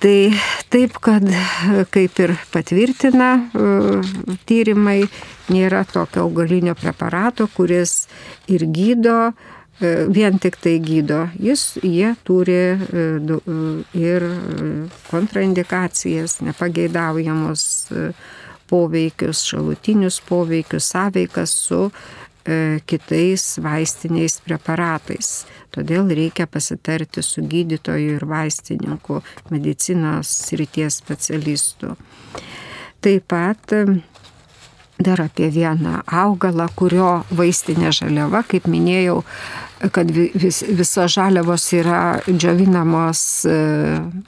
Tai 0.00 0.32
taip, 0.72 0.94
kad 1.04 1.26
kaip 1.92 2.20
ir 2.24 2.30
patvirtina 2.48 3.34
e, 3.36 3.64
tyrimai, 4.48 5.02
nėra 5.52 5.82
tokio 5.84 6.22
augalinio 6.24 6.72
preparato, 6.78 7.44
kuris 7.52 8.06
ir 8.48 8.64
gydo, 8.72 9.18
e, 9.28 9.90
vien 10.08 10.40
tik 10.40 10.56
tai 10.64 10.78
gydo. 10.80 11.26
Jis, 11.36 11.66
jie 11.84 12.14
turi 12.24 12.56
e, 12.72 13.04
ir 14.00 14.24
kontraindikacijas, 15.10 16.38
nepageidaujamus 16.48 17.66
poveikius, 18.72 19.44
šalutinius 19.52 20.22
poveikius, 20.24 20.88
sąveikas 20.94 21.52
su 21.66 21.90
kitais 22.86 23.44
vaistiniais 23.62 24.38
preparatais. 24.44 25.44
Todėl 25.74 26.10
reikia 26.10 26.48
pasitarti 26.50 27.22
su 27.22 27.44
gydytoju 27.46 28.16
ir 28.16 28.26
vaistininku, 28.26 29.20
medicinos 29.54 30.32
srities 30.46 30.98
specialistu. 31.02 31.94
Taip 33.00 33.28
pat 33.30 33.76
dar 35.00 35.20
apie 35.22 35.48
vieną 35.48 36.00
augalą, 36.04 36.66
kurio 36.76 37.10
vaistinė 37.32 37.92
žaliava, 37.96 38.42
kaip 38.44 38.66
minėjau, 38.68 39.22
kad 39.94 40.10
vis, 40.12 40.60
visos 40.66 41.14
žaliavos 41.14 41.64
yra 41.72 42.00
džiovinamos 42.28 43.22
e, 43.48 43.54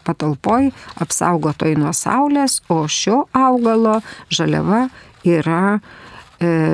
patalpoj, 0.07 0.71
apsaugotoj 1.05 1.75
nuo 1.77 1.93
saulės, 1.93 2.63
o 2.73 2.87
šio 2.89 3.27
augalo 3.37 3.99
žaliava 4.33 4.87
yra 5.29 5.65
E, 5.77 6.12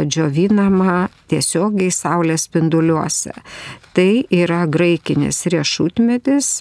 džiovinama 0.08 1.08
tiesiogiai 1.30 1.92
saulės 1.94 2.48
spinduliuose. 2.48 3.36
Tai 3.96 4.10
yra 4.34 4.64
graikinis 4.70 5.44
riešutmedis 5.52 6.58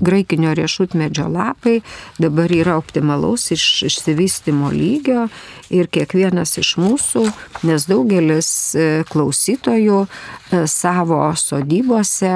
graikinio 0.00 0.54
riešutmedžio 0.54 1.28
lapai 1.28 1.80
dabar 2.18 2.52
yra 2.52 2.76
optimalaus 2.76 3.50
iš, 3.50 3.82
išsivystimo 3.82 4.70
lygio 4.70 5.28
ir 5.70 5.86
kiekvienas 5.86 6.58
iš 6.58 6.74
mūsų, 6.82 7.24
nes 7.68 7.86
daugelis 7.90 8.50
e, 8.74 8.88
klausytojų 9.10 10.04
e, 10.04 10.64
savo 10.70 11.20
sodybose 11.38 12.34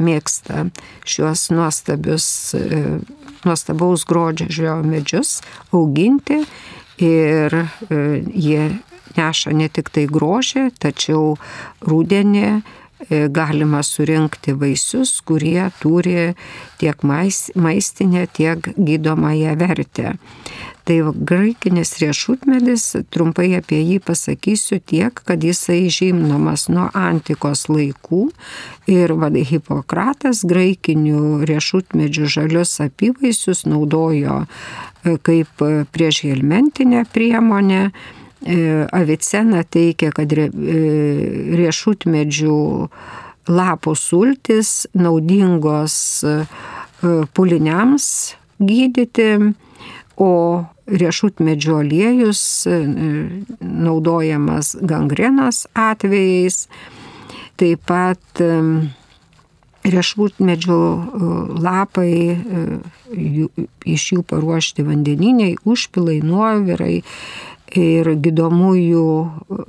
mėgsta 0.00 0.68
šiuos 1.04 1.48
nuostabius, 1.52 2.28
e, 2.54 3.00
nuostabaus 3.44 4.06
grožio 4.08 4.78
medžius 4.86 5.40
auginti 5.72 6.44
ir 7.00 7.56
jie 7.88 8.64
neša 9.16 9.54
ne 9.56 9.68
tik 9.68 9.90
tai 9.94 10.06
grožį, 10.10 10.68
tačiau 10.78 11.34
rūdienį 11.86 12.60
E, 13.08 13.28
galima 13.28 13.80
surinkti 13.82 14.52
vaisius, 14.52 15.20
kurie 15.24 15.70
turi 15.80 16.34
tiek 16.78 17.02
maistinę, 17.54 18.26
tiek 18.26 18.58
gydomąją 18.76 19.56
vertę. 19.56 20.14
Tai 20.84 20.98
graikinis 21.14 21.94
riešutmedis, 22.02 22.84
trumpai 23.12 23.54
apie 23.56 23.80
jį 23.80 24.00
pasakysiu 24.04 24.80
tiek, 24.84 25.16
kad 25.24 25.44
jisai 25.44 25.88
žymnomas 25.92 26.68
nuo 26.68 26.90
antikos 26.96 27.68
laikų 27.72 28.22
ir 28.90 29.16
vad 29.16 29.36
Hipokratas 29.48 30.44
graikinių 30.44 31.46
riešutmedžių 31.48 32.32
žalius 32.36 32.76
apyvaisius 32.84 33.64
naudojo 33.64 34.42
e, 34.44 35.16
kaip 35.16 35.68
priešhelmentinę 35.94 37.06
priemonę 37.14 37.84
E, 37.88 38.19
Avicena 38.40 39.60
teikia, 39.68 40.08
kad 40.16 40.32
e, 40.32 40.46
riešutmedžių 41.60 42.60
lapų 43.50 43.92
sultis 43.98 44.86
naudingos 44.96 45.96
e, 46.24 46.36
puliniams 47.36 48.06
gydyti, 48.60 49.28
o 50.20 50.32
riešutmedžio 50.90 51.78
aliejus 51.80 52.42
naudojamas 53.60 54.74
gangrenos 54.84 55.62
atvejais. 55.72 56.66
Taip 57.56 57.84
pat 57.88 58.42
riešutmedžio 59.80 60.80
lapai, 61.56 62.36
iš 63.88 64.06
jų 64.12 64.24
paruošti 64.28 64.84
vandeniniai, 64.84 65.56
užpilai, 65.64 66.18
nuovirai 66.24 67.00
ir 67.78 68.08
gydomųjų, 68.22 69.04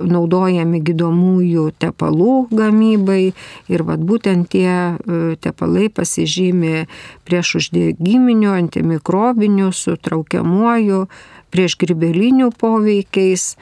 naudojami 0.08 0.80
gydomųjų 0.82 1.68
tepalų 1.82 2.48
gamybai 2.50 3.32
ir 3.70 3.84
vad 3.86 4.02
būtent 4.06 4.50
tie 4.52 4.72
e, 4.72 5.36
tepalai 5.42 5.88
pasižymi 5.92 6.86
prieš 7.26 7.54
uždegiminių, 7.60 8.50
antimikrobinių, 8.56 9.70
sutraukiamuoju, 9.72 11.06
prieš 11.52 11.78
gribelinių 11.78 12.50
poveikiais. 12.58 13.54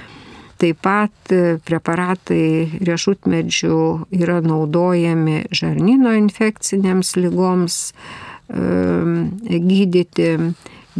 Taip 0.61 0.83
pat 0.85 1.33
e, 1.33 1.59
preparatai 1.65 2.81
riešutmedžių 2.85 3.79
yra 4.21 4.41
naudojami 4.45 5.47
žarnyno 5.57 6.13
infekcinėms 6.21 7.15
lygoms 7.17 7.79
e, 7.89 9.57
gydyti, 9.57 10.35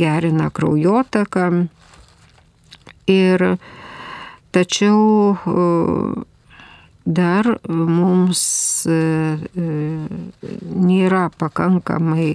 gerina 0.01 0.49
kraujotaką 0.55 1.69
Ir 3.11 3.47
tačiau 4.55 5.35
e, 5.35 6.25
dar 7.03 7.47
mums 7.67 8.43
e, 8.87 8.95
e, 8.95 9.69
nėra 10.85 11.25
pakankamai 11.41 12.35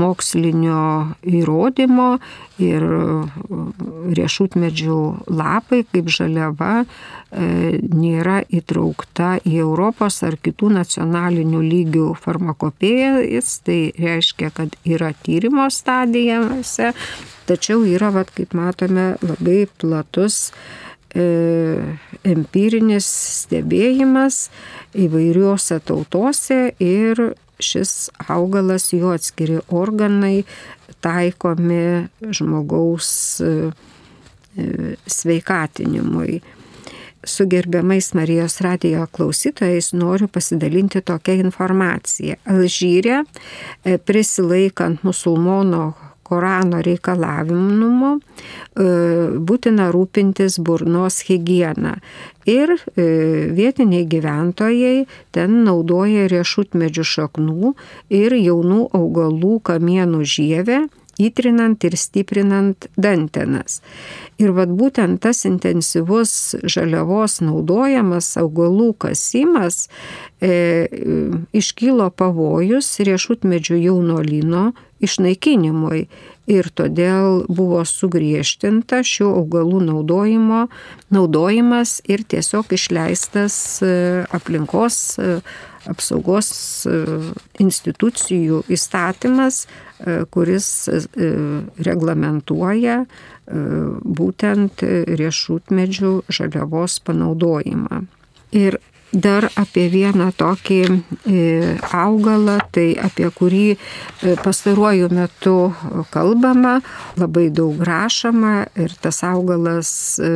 mokslinio 0.00 0.84
įrodymo 1.28 2.08
ir 2.62 2.86
riešutmedžių 4.14 5.00
lapai 5.34 5.82
kaip 5.90 6.08
žaliava 6.14 6.84
nėra 7.34 8.38
įtraukta 8.54 9.34
į 9.42 9.58
Europos 9.64 10.20
ar 10.22 10.38
kitų 10.38 10.70
nacionalinių 10.76 11.60
lygių 11.66 12.08
farmakopėjas, 12.22 13.56
tai 13.66 13.80
reiškia, 13.98 14.52
kad 14.54 14.78
yra 14.86 15.10
tyrimo 15.26 15.66
stadijose, 15.74 16.92
Tačiau 17.44 17.84
yra, 17.84 18.08
vat, 18.14 18.30
kaip 18.32 18.54
matome, 18.56 19.14
labai 19.20 19.66
platus 19.80 20.48
e, 21.12 21.24
empirinis 22.24 23.08
stebėjimas 23.44 24.46
įvairiuose 24.96 25.80
tautose 25.84 26.60
ir 26.80 27.20
šis 27.60 28.08
augalas, 28.32 28.88
jo 28.96 29.12
atskiri 29.14 29.60
organai 29.68 30.44
taikomi 31.04 32.08
žmogaus 32.32 33.10
e, 33.44 33.54
e 34.56 34.94
sveikatinimui. 35.06 36.40
Su 37.24 37.46
gerbiamais 37.48 38.10
Marijos 38.14 38.58
radijo 38.60 39.06
klausytojais 39.12 39.92
noriu 39.96 40.28
pasidalinti 40.28 41.00
tokią 41.00 41.38
informaciją. 41.44 42.36
Alžyrė, 42.44 43.22
e, 43.84 43.96
prisilaikant 43.98 45.04
musulmono 45.04 45.94
Korano 46.24 46.80
reikalavimu 46.84 48.14
e, 48.14 48.18
būtina 49.38 49.90
rūpintis 49.94 50.58
burnos 50.64 51.20
higieną. 51.28 51.94
Ir 52.48 52.74
e, 52.74 53.06
vietiniai 53.56 54.08
gyventojai 54.08 55.06
ten 55.36 55.62
naudoja 55.68 56.26
riešutmedžių 56.32 57.06
šaknų 57.14 57.74
ir 58.12 58.36
jaunų 58.40 58.82
augalų 58.96 59.58
kamienų 59.70 60.26
žievę 60.34 60.84
įtrinant 61.20 61.84
ir 61.86 61.96
stiprinant 61.98 62.88
dantenas. 62.96 63.80
Ir 64.40 64.54
vad 64.56 64.72
būtent 64.74 65.20
tas 65.22 65.44
intensyvus 65.46 66.54
žaliavos 66.62 67.40
naudojamas 67.44 68.32
augalų 68.40 68.92
kasimas 69.06 69.88
e, 70.42 70.88
iškylo 71.54 72.10
pavojus 72.18 72.90
riešutmedžių 73.06 73.78
jaunolino 73.86 74.72
išnaikinimui 75.04 76.06
ir 76.50 76.68
todėl 76.76 77.44
buvo 77.48 77.82
sugriežtinta 77.88 79.00
šių 79.06 79.30
augalų 79.40 79.80
naudojimo, 79.88 80.66
naudojimas 81.14 82.00
ir 82.08 82.24
tiesiog 82.28 82.74
išleistas 82.76 83.56
e, 83.84 83.92
aplinkos 84.34 84.98
e, 85.18 85.38
apsaugos 85.88 86.50
e, 86.88 87.00
institucijų 87.60 88.64
įstatymas, 88.72 89.66
kuris 90.34 90.66
reglamentuoja 91.86 92.96
būtent 94.18 94.82
riešutmedžių 95.20 96.10
žaliavos 96.34 96.98
panaudojimą. 97.06 98.02
Ir 98.58 98.76
dar 99.14 99.46
apie 99.58 99.86
vieną 99.92 100.30
tokį 100.36 100.78
e, 100.84 100.94
augalą, 101.94 102.58
tai 102.74 102.94
apie 102.98 103.28
kurį 103.34 103.66
e, 103.74 104.34
pastaruoju 104.42 105.10
metu 105.14 105.54
kalbama, 106.14 106.80
labai 107.20 107.48
daug 107.54 107.80
rašoma 107.86 108.66
ir 108.80 108.94
tas 109.02 109.22
augalas 109.26 109.92
e, 110.18 110.30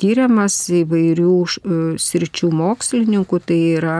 tyriamas 0.00 0.58
įvairių 0.80 1.36
sričių 2.00 2.50
mokslininkų, 2.54 3.42
tai 3.48 3.60
yra 3.74 3.98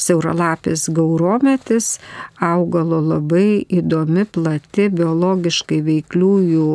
siauralapis 0.00 0.88
gaurometis, 0.96 1.98
augalo 2.40 3.00
labai 3.04 3.62
įdomi, 3.68 4.26
plati, 4.32 4.88
biologiškai 4.92 5.80
veikliųjų 5.86 6.68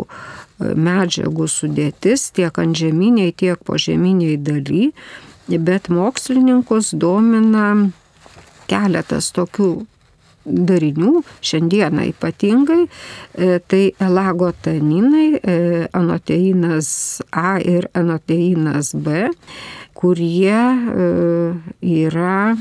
medžiagų 0.56 1.48
sudėtis 1.52 2.30
tiek 2.36 2.56
antžeminiai, 2.62 3.34
tiek 3.36 3.60
požeminiai 3.68 4.38
daly 4.40 4.92
bet 5.48 5.90
mokslininkus 5.94 6.94
domina 6.98 7.74
keletas 8.70 9.32
tokių 9.36 9.86
darinių, 10.46 11.24
šiandieną 11.42 12.06
ypatingai, 12.12 12.86
e, 12.86 13.60
tai 13.68 13.94
elagotaninai, 14.00 15.40
e, 15.42 15.88
anoteinas 15.94 17.22
A 17.32 17.58
ir 17.60 17.90
anoteinas 17.94 18.94
B, 18.94 19.30
kurie 19.98 20.54
e, 20.54 21.10
yra 21.82 22.56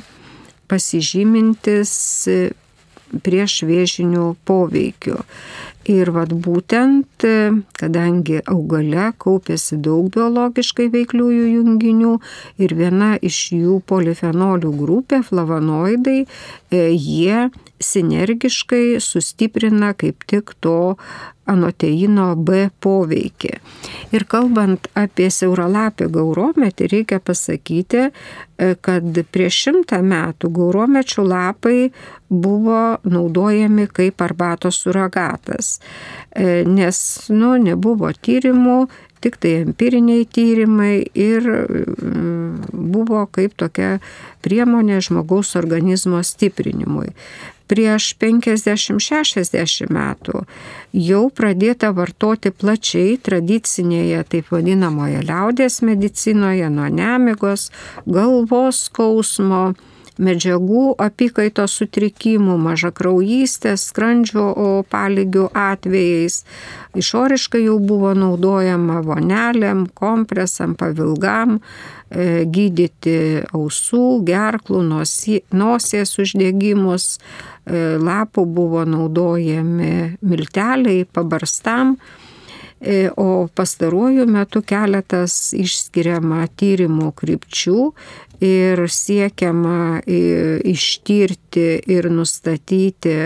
pasižymintis 0.68 1.92
prieš 3.22 3.62
vėžinių 3.68 4.34
poveikių. 4.48 5.20
Ir 5.84 6.08
vad 6.16 6.30
būtent, 6.32 7.26
kadangi 7.76 8.38
augale 8.48 9.10
kaupėsi 9.20 9.76
daug 9.84 10.06
biologiškai 10.14 10.86
veikliųjų 10.94 11.44
junginių 11.58 12.12
ir 12.64 12.72
viena 12.78 13.10
iš 13.20 13.40
jų 13.52 13.82
polifenolių 13.84 14.72
grupė, 14.78 15.20
flavonoidai, 15.28 16.24
e, 16.24 16.80
jie 16.96 17.50
sinergiškai 17.84 18.98
sustiprina 19.02 19.92
kaip 19.98 20.24
tik 20.30 20.54
to 20.64 20.96
anoteino 21.50 22.30
B 22.40 22.68
poveikį. 22.80 23.52
Ir 24.16 24.24
kalbant 24.30 24.88
apie 24.96 25.28
siauralapį 25.32 26.08
gaurometį, 26.14 26.88
reikia 26.92 27.20
pasakyti, 27.20 28.06
e, 28.08 28.70
kad 28.80 29.20
prieš 29.34 29.60
šimtą 29.66 30.00
metų 30.04 30.50
gauromečių 30.56 31.26
lapai 31.28 31.78
buvo 32.30 32.96
naudojami 33.04 33.88
kaip 33.92 34.24
arbatos 34.24 34.80
suragatas, 34.84 35.80
e, 36.32 36.64
nes 36.64 37.28
nu, 37.28 37.56
nebuvo 37.60 38.12
tyrimų, 38.12 38.86
tik 39.24 39.36
tai 39.40 39.54
empiriniai 39.62 40.26
tyrimai 40.28 41.06
ir 41.16 41.46
mm, 41.48 42.72
buvo 42.92 43.24
kaip 43.32 43.54
tokia 43.56 43.98
priemonė 44.44 45.00
žmogaus 45.04 45.54
organizmo 45.56 46.20
stiprinimui 46.20 47.12
prieš 47.70 48.12
50-60 48.20 49.90
metų 49.94 50.44
jau 50.94 51.22
pradėta 51.34 51.90
vartoti 51.96 52.52
plačiai 52.54 53.16
tradicinėje 53.18 54.22
taip 54.34 54.52
vadinamoje 54.54 55.24
liaudės 55.26 55.80
medicinoje 55.86 56.70
nuo 56.70 56.90
nemigos, 56.92 57.70
galvos 58.06 58.86
skausmo, 58.88 59.72
medžiagų 60.20 60.94
apykaitos 61.02 61.74
sutrikimų, 61.80 62.56
mažakraujystės, 62.62 63.88
skrandžio 63.90 64.46
palygių 64.90 65.48
atvejais. 65.58 66.42
Išoriškai 66.94 67.64
jau 67.64 67.80
buvo 67.82 68.12
naudojama 68.14 69.00
vonelėm, 69.06 69.88
kompresam, 69.94 70.76
pavilgam, 70.78 71.58
e, 71.58 72.44
gydyti 72.46 73.42
ausų, 73.50 74.22
gerklų, 74.28 74.84
nosies 75.50 76.14
uždegimus, 76.22 77.18
lapų 77.66 78.44
buvo 78.44 78.84
naudojami 78.84 80.18
milteliai, 80.20 81.04
pabarstam. 81.04 81.96
E, 82.84 83.08
o 83.16 83.48
pastaruoju 83.48 84.26
metu 84.28 84.60
keletas 84.60 85.54
išskiriama 85.56 86.44
tyrimų 86.58 87.14
krypčių 87.16 87.78
ir 88.44 88.82
siekiama 88.92 90.02
ištirti 90.04 91.68
ir 91.94 92.10
nustatyti 92.12 93.16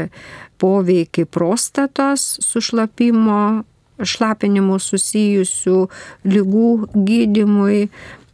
poveikį 0.63 1.25
prostatos 1.27 2.37
sušlapimo, 2.45 3.65
šlapinimu 3.99 4.79
susijusių 4.79 5.81
lygų 6.29 6.71
gydimui 6.95 7.89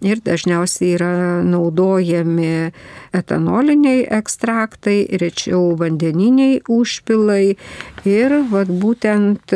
ir 0.04 0.20
dažniausiai 0.24 0.94
yra 0.98 1.12
naudojami 1.46 2.70
etanoliniai 3.16 4.04
ekstraktai, 4.18 4.98
rečiau 5.20 5.74
vandeniniai 5.80 6.60
užpilai. 6.70 7.56
Ir 8.04 8.38
vat, 8.50 8.68
būtent 8.68 9.54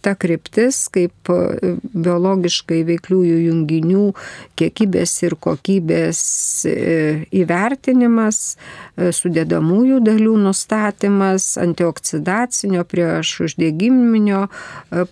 ta 0.00 0.14
kryptis, 0.14 0.88
kaip 0.92 1.30
e, 1.32 1.74
biologiškai 1.92 2.80
veikliųjų 2.88 3.38
junginių 3.46 4.04
kiekybės 4.58 5.12
ir 5.26 5.36
kokybės 5.36 6.20
e, 6.68 7.26
įvertinimas, 7.42 8.40
e, 8.96 9.10
sudėdamųjų 9.16 10.00
dalių 10.06 10.36
nustatymas, 10.46 11.52
antioksidacinio 11.60 12.86
prieš 12.88 13.34
uždegiminio 13.48 14.46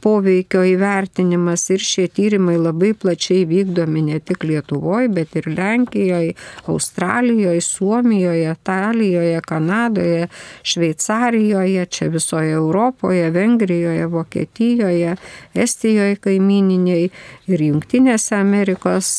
poveikio 0.03 0.65
įvertinimas. 0.73 1.69
Ir 1.75 1.85
šie 1.85 2.09
tyrimai 2.09 2.57
labai 2.57 2.95
plačiai 2.97 3.45
vykdomi 3.49 4.07
ne 4.09 4.21
tik 4.29 4.45
Lietuvoje, 4.45 5.09
bet 5.13 5.37
ir 5.41 5.49
Lenkijoje, 5.53 6.35
Australijoje, 6.67 7.61
Suomijoje, 7.65 8.53
Italijoje, 8.53 9.41
Kanadoje, 9.41 10.29
Šveicarijoje, 10.63 11.87
čia 11.87 12.09
visoje 12.09 12.53
Europoje, 12.53 13.31
Vengrijoje, 13.31 14.07
Vokietijoje. 14.07 15.17
Estijoje 15.55 16.17
kaimininiai 16.17 17.11
ir 17.49 17.67
Junktinėse 17.71 18.37
Amerikos 18.39 19.11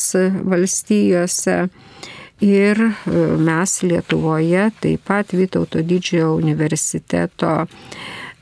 valstijose. 0.44 1.64
Ir 2.40 2.78
e, 2.80 2.92
mes 3.36 3.82
Lietuvoje 3.84 4.70
taip 4.80 5.02
pat 5.04 5.34
Vytauto 5.36 5.82
didžiojo 5.84 6.30
universiteto 6.38 7.66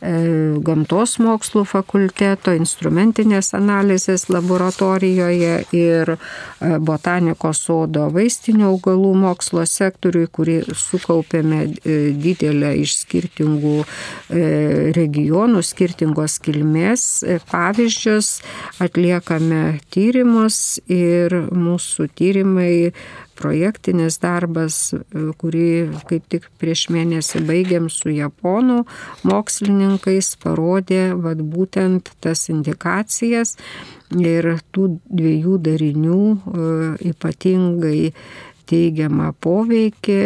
gamtos 0.01 1.17
mokslų 1.19 1.65
fakulteto, 1.67 2.53
instrumentinės 2.55 3.51
analizės 3.59 4.29
laboratorijoje 4.31 5.55
ir 5.75 6.13
e, 6.15 6.19
botanikos 6.79 7.65
sodo 7.67 8.07
vaistinių 8.15 8.69
augalų 8.69 9.13
mokslo 9.25 9.65
sektoriui, 9.67 10.29
kurį 10.31 10.59
sukaupėme 10.71 11.65
e, 11.67 11.99
didelę 12.15 12.77
iš 12.85 12.95
skirtingų 13.03 13.77
regionų, 14.29 15.63
skirtingos 15.65 16.39
kilmės 16.45 17.05
pavyzdžius, 17.51 18.29
atliekame 18.83 19.79
tyrimus 19.95 20.79
ir 20.87 21.35
mūsų 21.51 22.09
tyrimai 22.19 22.93
projektinis 23.39 24.19
darbas, 24.23 24.95
kurį 25.41 25.71
kaip 26.11 26.27
tik 26.33 26.49
prieš 26.61 26.89
mėnesį 26.95 27.45
baigiam 27.49 27.89
su 27.93 28.13
japonų 28.13 28.83
mokslininkais, 29.29 30.35
parodė 30.43 31.15
vat, 31.15 31.41
būtent 31.43 32.13
tas 32.25 32.49
indikacijas 32.53 33.57
ir 34.17 34.57
tų 34.75 34.99
dviejų 35.07 35.59
darinių 35.65 36.23
e, 36.29 36.71
ypatingai 37.13 38.13
teigiamą 38.69 39.33
poveikį 39.41 40.23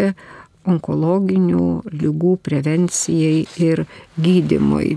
onkologinių 0.72 1.66
lygų 1.90 2.36
prevencijai 2.46 3.46
ir 3.62 3.84
gydimui. 4.22 4.96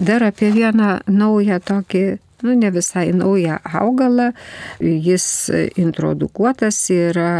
Dar 0.00 0.24
apie 0.24 0.50
vieną 0.52 0.98
naują 1.08 1.60
tokį 1.64 2.04
nu, 2.42 2.58
ne 2.58 2.70
visai 2.70 3.12
naują 3.16 3.56
augalą. 3.80 4.32
Jis 4.80 5.50
introdukuotas 5.76 6.90
yra 6.90 7.30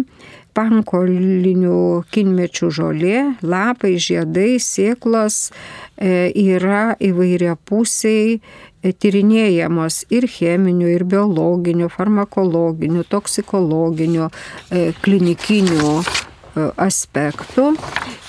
pankolinių 0.53 2.03
kinmečių 2.13 2.69
žolė, 2.77 3.17
lapai, 3.41 3.95
žiedai, 4.01 4.57
sėklos 4.61 5.49
e, 5.49 6.29
yra 6.29 6.93
įvairia 7.01 7.55
pusiai 7.69 8.37
e, 8.37 8.93
tyrinėjamos 8.93 10.03
ir 10.13 10.27
cheminių, 10.29 10.91
ir 10.93 11.05
biologinių, 11.09 11.89
farmakologinių, 11.93 13.05
toksikologinių, 13.09 14.29
e, 14.29 14.85
klinikinių 15.01 15.97
aspektų. 16.77 17.71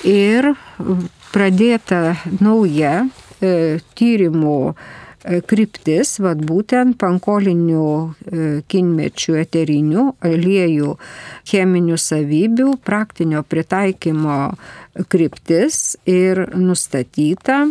Ir 0.08 0.54
pradėta 1.34 2.14
nauja 2.40 3.02
tyrimų 3.40 4.58
kryptis, 5.24 6.18
vad 6.20 6.42
būtent 6.44 6.98
pankolinių 7.00 7.88
e, 7.88 8.62
kinmečių 8.68 9.36
eterinių 9.40 10.02
aliejų 10.24 10.90
cheminių 11.48 11.96
savybių 12.00 12.74
praktinio 12.84 13.40
pritaikymo 13.48 14.52
kryptis 15.08 15.96
ir 16.04 16.42
nustatyta 16.52 17.62
e, 17.64 17.70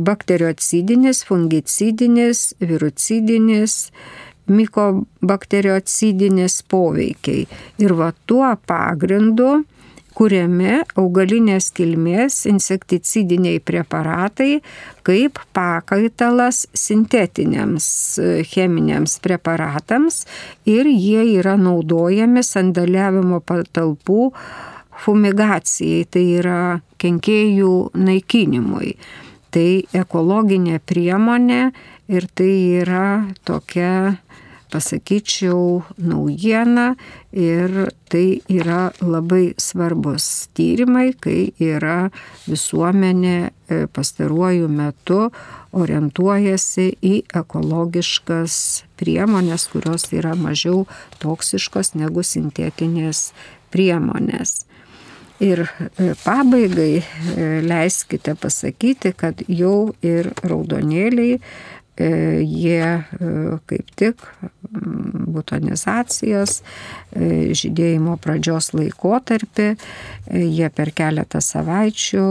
bakteriocidinis, 0.00 1.20
fungicidinis, 1.28 2.54
virucidinis, 2.64 3.92
mikobakteriocidinis 4.48 6.62
poveikiai. 6.68 7.46
Ir 7.80 7.92
va 8.00 8.12
tuo 8.28 8.56
pagrindu 8.68 9.64
kuriami 10.14 10.82
augalinės 11.00 11.70
kilmės 11.74 12.44
insekticidiniai 12.50 13.60
preparatai 13.64 14.60
kaip 15.06 15.40
pakaitalas 15.56 16.64
sintetiniams 16.76 17.88
e, 18.18 18.28
cheminiams 18.48 19.18
preparatams 19.24 20.22
ir 20.70 20.88
jie 20.90 21.26
yra 21.38 21.56
naudojami 21.60 22.44
sandaliavimo 22.46 23.42
patalpų 23.44 24.30
fumigacijai, 25.04 26.06
tai 26.06 26.24
yra 26.38 26.60
kenkėjų 27.02 27.74
naikinimui. 27.98 28.94
Tai 29.54 29.68
ekologinė 29.94 30.80
priemonė 30.82 31.60
ir 32.10 32.26
tai 32.34 32.52
yra 32.82 33.06
tokia 33.46 34.16
pasakyčiau, 34.74 35.84
naujiena 36.02 36.94
ir 37.30 37.92
tai 38.10 38.40
yra 38.50 38.88
labai 38.98 39.54
svarbus 39.58 40.48
tyrimai, 40.58 41.12
kai 41.14 41.52
yra 41.62 42.10
visuomenė 42.50 43.36
e, 43.38 43.78
pastaruoju 43.94 44.68
metu 44.70 45.20
orientuojasi 45.74 46.88
į 47.06 47.14
ekologiškas 47.42 48.56
priemonės, 48.98 49.68
kurios 49.70 50.08
yra 50.14 50.34
mažiau 50.38 50.84
toksiškos 51.22 51.94
negu 52.00 52.26
sintetinės 52.26 53.28
priemonės. 53.74 54.64
Ir 55.42 55.64
e, 55.66 56.12
pabaigai 56.24 56.92
e, 56.98 57.04
leiskite 57.66 58.34
pasakyti, 58.38 59.14
kad 59.18 59.46
jau 59.50 59.92
ir 60.02 60.30
raudonėliai 60.46 61.40
jie 62.00 62.82
e, 62.82 63.04
kaip 63.70 63.92
tik 63.98 64.24
butonizacijos 65.34 66.58
e, 66.60 67.52
žydėjimo 67.54 68.16
pradžios 68.22 68.72
laikotarpį, 68.74 69.68
jie 70.34 70.70
per 70.74 70.90
keletą 70.96 71.42
savaičių 71.44 72.26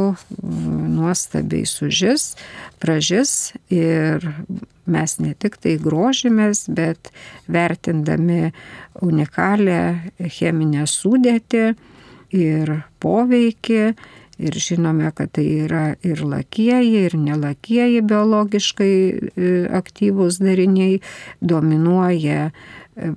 nuostabiai 0.98 1.68
sužis, 1.70 2.34
pražis 2.84 3.54
ir 3.72 4.26
mes 4.86 5.16
ne 5.24 5.32
tik 5.40 5.56
tai 5.64 5.78
grožimės, 5.80 6.66
bet 6.68 7.14
vertindami 7.48 8.52
unikalią 9.04 10.28
cheminę 10.36 10.88
sudėtį 10.90 11.66
ir 12.34 12.74
poveikį, 13.04 13.94
Ir 14.44 14.56
žinome, 14.60 15.08
kad 15.16 15.32
tai 15.38 15.46
yra 15.64 15.84
ir 16.04 16.20
lakieji, 16.28 17.06
ir 17.08 17.14
nelakieji 17.16 18.02
biologiškai 18.04 18.94
e, 18.94 19.52
aktyvūs 19.80 20.42
dariniai, 20.44 20.98
dominuoja 21.40 22.50
e, 22.50 23.12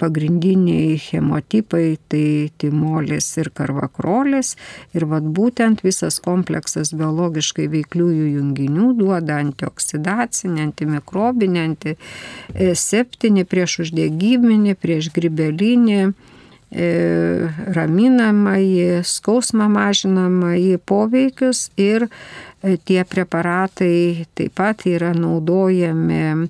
pagrindiniai 0.00 0.96
chemotipai, 1.04 1.84
tai 2.10 2.24
timolis 2.58 3.30
ir 3.38 3.52
karvakrolis. 3.54 4.56
Ir 4.96 5.06
vad 5.12 5.30
būtent 5.38 5.84
visas 5.86 6.18
kompleksas 6.24 6.90
biologiškai 6.98 7.68
veikliųjų 7.76 8.26
junginių 8.40 8.90
duoda 8.98 9.38
antioksidacinį, 9.44 10.66
antimikrobinį, 10.66 11.64
antiseptinį, 11.68 13.46
prieš 13.54 13.82
uždegiminį, 13.86 14.74
prieš 14.82 15.14
gribelinį 15.14 16.02
E, 16.02 16.31
raminamąjį, 16.72 19.02
skausmą 19.04 19.68
mažinamąjį 19.68 20.78
poveikius 20.88 21.66
ir 21.76 22.06
e, 22.08 22.78
tie 22.80 23.04
preparatai 23.04 24.24
taip 24.34 24.54
pat 24.56 24.86
yra 24.88 25.12
naudojami 25.12 26.48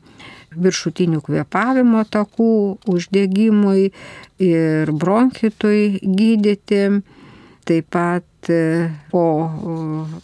viršutinių 0.53 1.23
kvėpavimo 1.25 2.05
takų 2.13 2.79
uždegimui 2.93 3.91
ir 4.39 4.93
bronchitui 4.93 5.99
gydyti. 6.03 7.03
Taip 7.63 7.87
pat 7.95 8.51
e, 8.51 8.91
po 9.11 9.27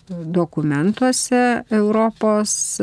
dokumentuose 0.09 1.65
Europos 1.71 2.81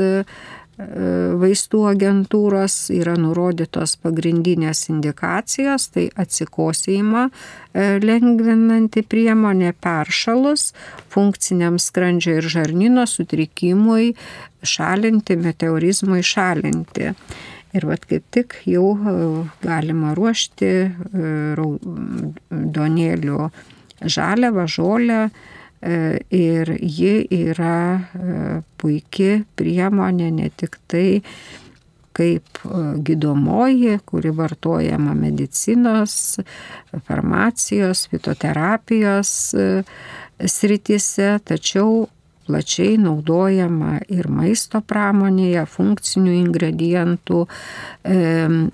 vaistų 0.75 1.85
agentūros 1.87 2.89
yra 2.91 3.13
nurodytos 3.19 3.95
pagrindinės 4.03 4.89
indikacijos, 4.91 5.87
tai 5.95 6.09
atsikosėjimą 6.19 7.29
e, 7.29 7.85
lengvinanti 8.03 9.05
priemonė 9.07 9.71
peršalus, 9.79 10.73
funkciniam 11.13 11.79
skrandžio 11.79 12.35
ir 12.41 12.49
žarnyno 12.51 13.07
sutrikimui 13.07 14.11
šalinti, 14.67 15.39
meteorizmui 15.39 16.23
šalinti. 16.25 17.13
Ir 17.75 17.87
vad 17.87 18.03
kaip 18.07 18.27
tik 18.35 18.59
jau 18.67 18.91
e, 18.99 19.17
galima 19.63 20.11
ruošti 20.19 20.71
e, 20.75 20.87
donėlių 22.51 23.51
žaliavą, 24.11 24.67
žolę, 24.67 25.21
E, 25.29 25.64
ir 25.81 26.77
ji 26.81 27.27
yra 27.29 27.99
e, 27.99 28.61
puikia 28.79 29.43
priemonė 29.57 30.31
ne 30.33 30.49
tik 30.49 30.79
tai 30.87 31.21
kaip 32.15 32.61
e, 32.63 32.81
gydomoji, 33.05 33.99
kuri 34.07 34.31
vartojama 34.33 35.13
medicinos, 35.17 36.39
farmacijos, 37.07 38.07
fitoterapijos 38.09 39.31
sritise, 40.45 41.35
tačiau 41.45 42.05
plačiai 42.45 42.99
naudojama 43.01 43.99
ir 44.13 44.27
maisto 44.29 44.81
pramonėje, 44.85 45.65
funkcinių 45.65 46.33
ingredientų 46.43 47.43
e, 47.45 48.17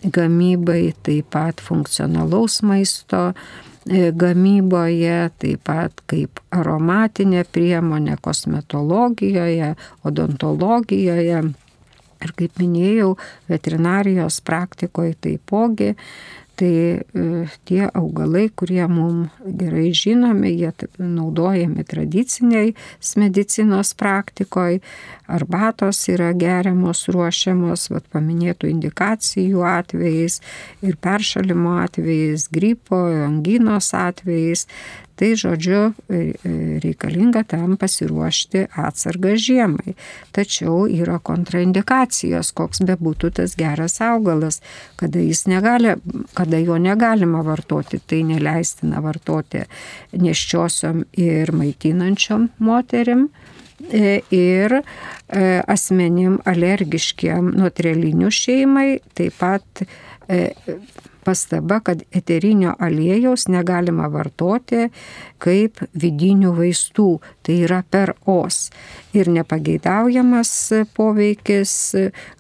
gamybai, 0.03 0.81
taip 1.05 1.31
pat 1.31 1.63
funkcionalaus 1.63 2.61
maisto 2.67 3.29
E, 3.31 3.70
gamyboje, 3.89 5.31
taip 5.41 5.63
pat 5.65 6.03
kaip 6.09 6.39
aromatinė 6.53 7.43
priemonė 7.49 8.17
kosmetologijoje, 8.21 9.75
odontologijoje. 10.05 11.41
Ir 12.21 12.33
kaip 12.37 12.59
minėjau, 12.61 13.15
veterinarijos 13.49 14.43
praktikoje 14.45 15.15
taipogi 15.25 15.95
Tai 16.61 16.67
e, 16.77 17.01
tie 17.65 17.87
augalai, 17.89 18.43
kurie 18.53 18.83
mums 18.85 19.33
gerai 19.57 19.87
žinomi, 19.97 20.51
jie 20.59 20.69
naudojami 21.01 21.81
tradiciniai 21.89 22.75
medicinos 23.17 23.95
praktikoje, 23.97 24.77
arbatos 25.25 26.03
yra 26.13 26.29
geriamos, 26.37 27.07
ruošiamos, 27.09 27.87
vat, 27.95 28.05
paminėtų 28.13 28.69
indikacijų 28.75 29.65
atvejais 29.65 30.37
ir 30.85 31.01
peršalimo 31.01 31.79
atvejais, 31.81 32.45
gripo, 32.53 33.07
anginos 33.25 33.95
atvejais. 33.97 34.67
Tai 35.21 35.35
žodžiu, 35.37 35.93
e, 36.09 36.15
e, 36.17 36.51
reikalinga 36.81 37.43
tam 37.45 37.75
pasiruošti 37.77 38.63
atsargą 38.73 39.35
žiemai. 39.37 39.93
Tačiau 40.33 40.87
yra 40.89 41.19
kontraindikacijos, 41.21 42.49
koks 42.57 42.81
bebūtų 42.89 43.29
tas 43.37 43.53
geras 43.59 43.99
augalas, 44.01 44.63
kada, 44.97 45.21
negali, 45.45 45.93
kada 46.33 46.57
jo 46.57 46.79
negalima 46.81 47.43
vartoti. 47.45 48.01
Tai 48.01 48.23
neleistina 48.31 48.97
vartoti 49.05 49.61
neščiosiom 50.17 51.05
ir 51.13 51.53
maitinančiom 51.53 52.49
moterim 52.57 53.27
e, 53.93 54.23
ir 54.33 54.79
asmenim 55.69 56.39
alergiškiem 56.49 57.53
nuo 57.61 57.69
trelinių 57.69 58.33
šeimai, 58.33 58.89
taip 59.13 59.37
pat 59.37 59.85
pastaba, 61.23 61.79
kad 61.79 62.03
eterinio 62.11 62.73
aliejaus 62.79 63.47
negalima 63.51 64.07
vartoti 64.11 64.89
kaip 65.41 65.81
vidinių 65.97 66.53
vaistų, 66.57 67.07
tai 67.45 67.61
yra 67.65 67.81
per 67.89 68.13
os. 68.29 68.69
Ir 69.17 69.29
nepageidaujamas 69.33 70.51
poveikis 70.95 71.73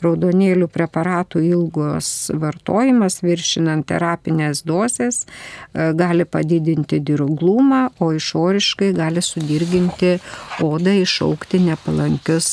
raudonėlių 0.03 0.69
preparatų 0.71 1.41
ilgos 1.49 2.31
vartojimas 2.41 3.21
viršinant 3.25 3.87
terapinės 3.89 4.63
dozes 4.67 5.25
gali 5.73 6.25
padidinti 6.25 7.01
dirglumą, 7.03 7.87
o 7.99 8.11
išoriškai 8.15 8.93
gali 8.95 9.23
sudirginti 9.25 10.17
odą, 10.63 10.95
išaukti 11.01 11.61
nepalankius 11.65 12.51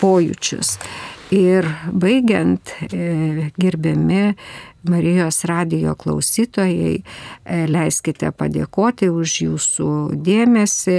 pojūčius. 0.00 0.78
Ir 1.34 1.66
baigiant, 1.90 2.70
e, 2.92 3.50
gerbiami 3.58 4.34
Marijos 4.84 5.44
radijo 5.48 5.94
klausytojai, 5.96 6.98
e, 7.00 7.60
leiskite 7.72 8.28
padėkoti 8.36 9.08
už 9.08 9.36
jūsų 9.46 9.88
dėmesį 10.26 10.96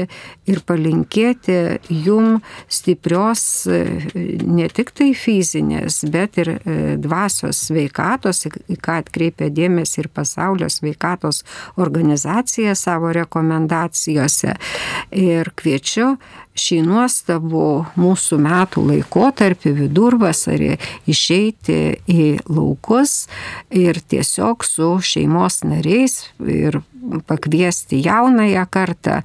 ir 0.49 0.61
palinkėti 0.65 1.59
jum 2.07 2.39
stiprios 2.67 3.43
e, 3.69 3.83
ne 4.41 4.67
tik 4.73 4.89
tai 4.97 5.11
fizinės, 5.13 6.01
bet 6.11 6.41
ir 6.41 6.55
dvasios 6.99 7.61
sveikatos, 7.69 8.47
į 8.49 8.79
ką 8.81 8.99
atkreipia 9.05 9.51
dėmesį 9.53 10.01
ir 10.03 10.09
pasaulio 10.09 10.67
sveikatos 10.73 11.43
organizacija 11.77 12.73
savo 12.75 13.13
rekomendacijose. 13.15 14.57
Ir 15.13 15.53
kviečiu 15.55 16.15
šį 16.55 16.79
nuostabų 16.87 17.67
mūsų 17.99 18.39
metų 18.45 18.83
laikotarpį 18.89 19.73
vidurvasarį 19.81 20.71
išeiti 21.11 21.79
į 22.07 22.27
laukus 22.47 23.25
ir 23.75 23.99
tiesiog 23.99 24.63
su 24.67 24.95
šeimos 25.03 25.61
nariais 25.67 26.21
ir 26.39 26.79
pakviesti 27.27 28.01
jaunąją 28.05 28.65
kartą 28.71 29.21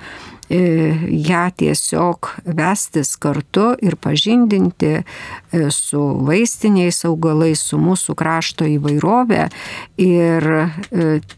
ją 0.51 1.45
tiesiog 1.57 2.31
vestis 2.45 3.15
kartu 3.17 3.71
ir 3.83 3.95
pažindinti 3.97 4.93
e, 4.99 5.03
su 5.71 6.01
vaistiniais 6.27 7.05
augalais, 7.07 7.63
su 7.63 7.79
mūsų 7.79 8.17
krašto 8.19 8.67
įvairovė 8.67 9.47
ir 10.03 10.51
e, 10.51 10.67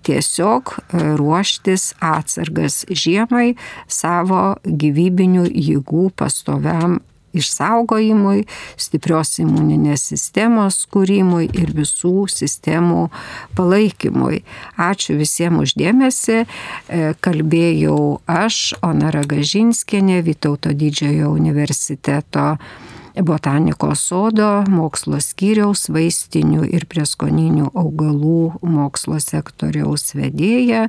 tiesiog 0.07 0.77
ruoštis 1.21 1.93
atsargas 2.01 2.83
žiemai 2.89 3.53
savo 3.89 4.55
gyvybinių 4.65 5.49
jėgų 5.53 6.09
pastoviam 6.17 7.01
išsaugojimui, 7.37 8.45
stiprios 8.81 9.39
imuninės 9.43 10.07
sistemos 10.13 10.83
kūrimui 10.93 11.49
ir 11.51 11.73
visų 11.77 12.29
sistemų 12.33 13.09
palaikymui. 13.59 14.43
Ačiū 14.77 15.19
visiems 15.21 15.67
uždėmesi. 15.67 16.43
E, 16.43 17.13
kalbėjau 17.25 18.21
aš, 18.27 18.75
Onara 18.83 19.25
Gažinskienė, 19.29 20.23
Vytauto 20.27 20.73
didžiojo 20.77 21.33
universiteto 21.35 22.57
botanikos 23.21 24.07
sodo 24.09 24.63
mokslo 24.73 25.21
skyriaus 25.21 25.91
vaistinių 25.93 26.65
ir 26.73 26.87
prieskoninių 26.89 27.69
augalų 27.77 28.63
mokslo 28.65 29.21
sektoriaus 29.21 30.15
vedėja 30.17 30.89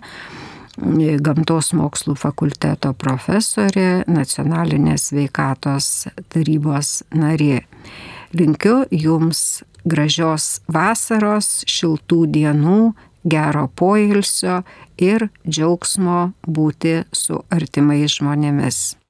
gamtos 0.78 1.74
mokslų 1.78 2.16
fakulteto 2.18 2.94
profesorė, 2.98 4.04
nacionalinės 4.08 5.12
veikatos 5.14 6.08
tarybos 6.34 7.04
narė. 7.14 7.64
Linkiu 8.34 8.84
Jums 8.90 9.64
gražios 9.86 10.62
vasaros, 10.72 11.64
šiltų 11.70 12.26
dienų, 12.34 12.94
gero 13.24 13.68
poilsio 13.76 14.64
ir 14.98 15.30
džiaugsmo 15.48 16.34
būti 16.48 17.04
su 17.14 17.44
artimais 17.54 18.18
žmonėmis. 18.18 19.03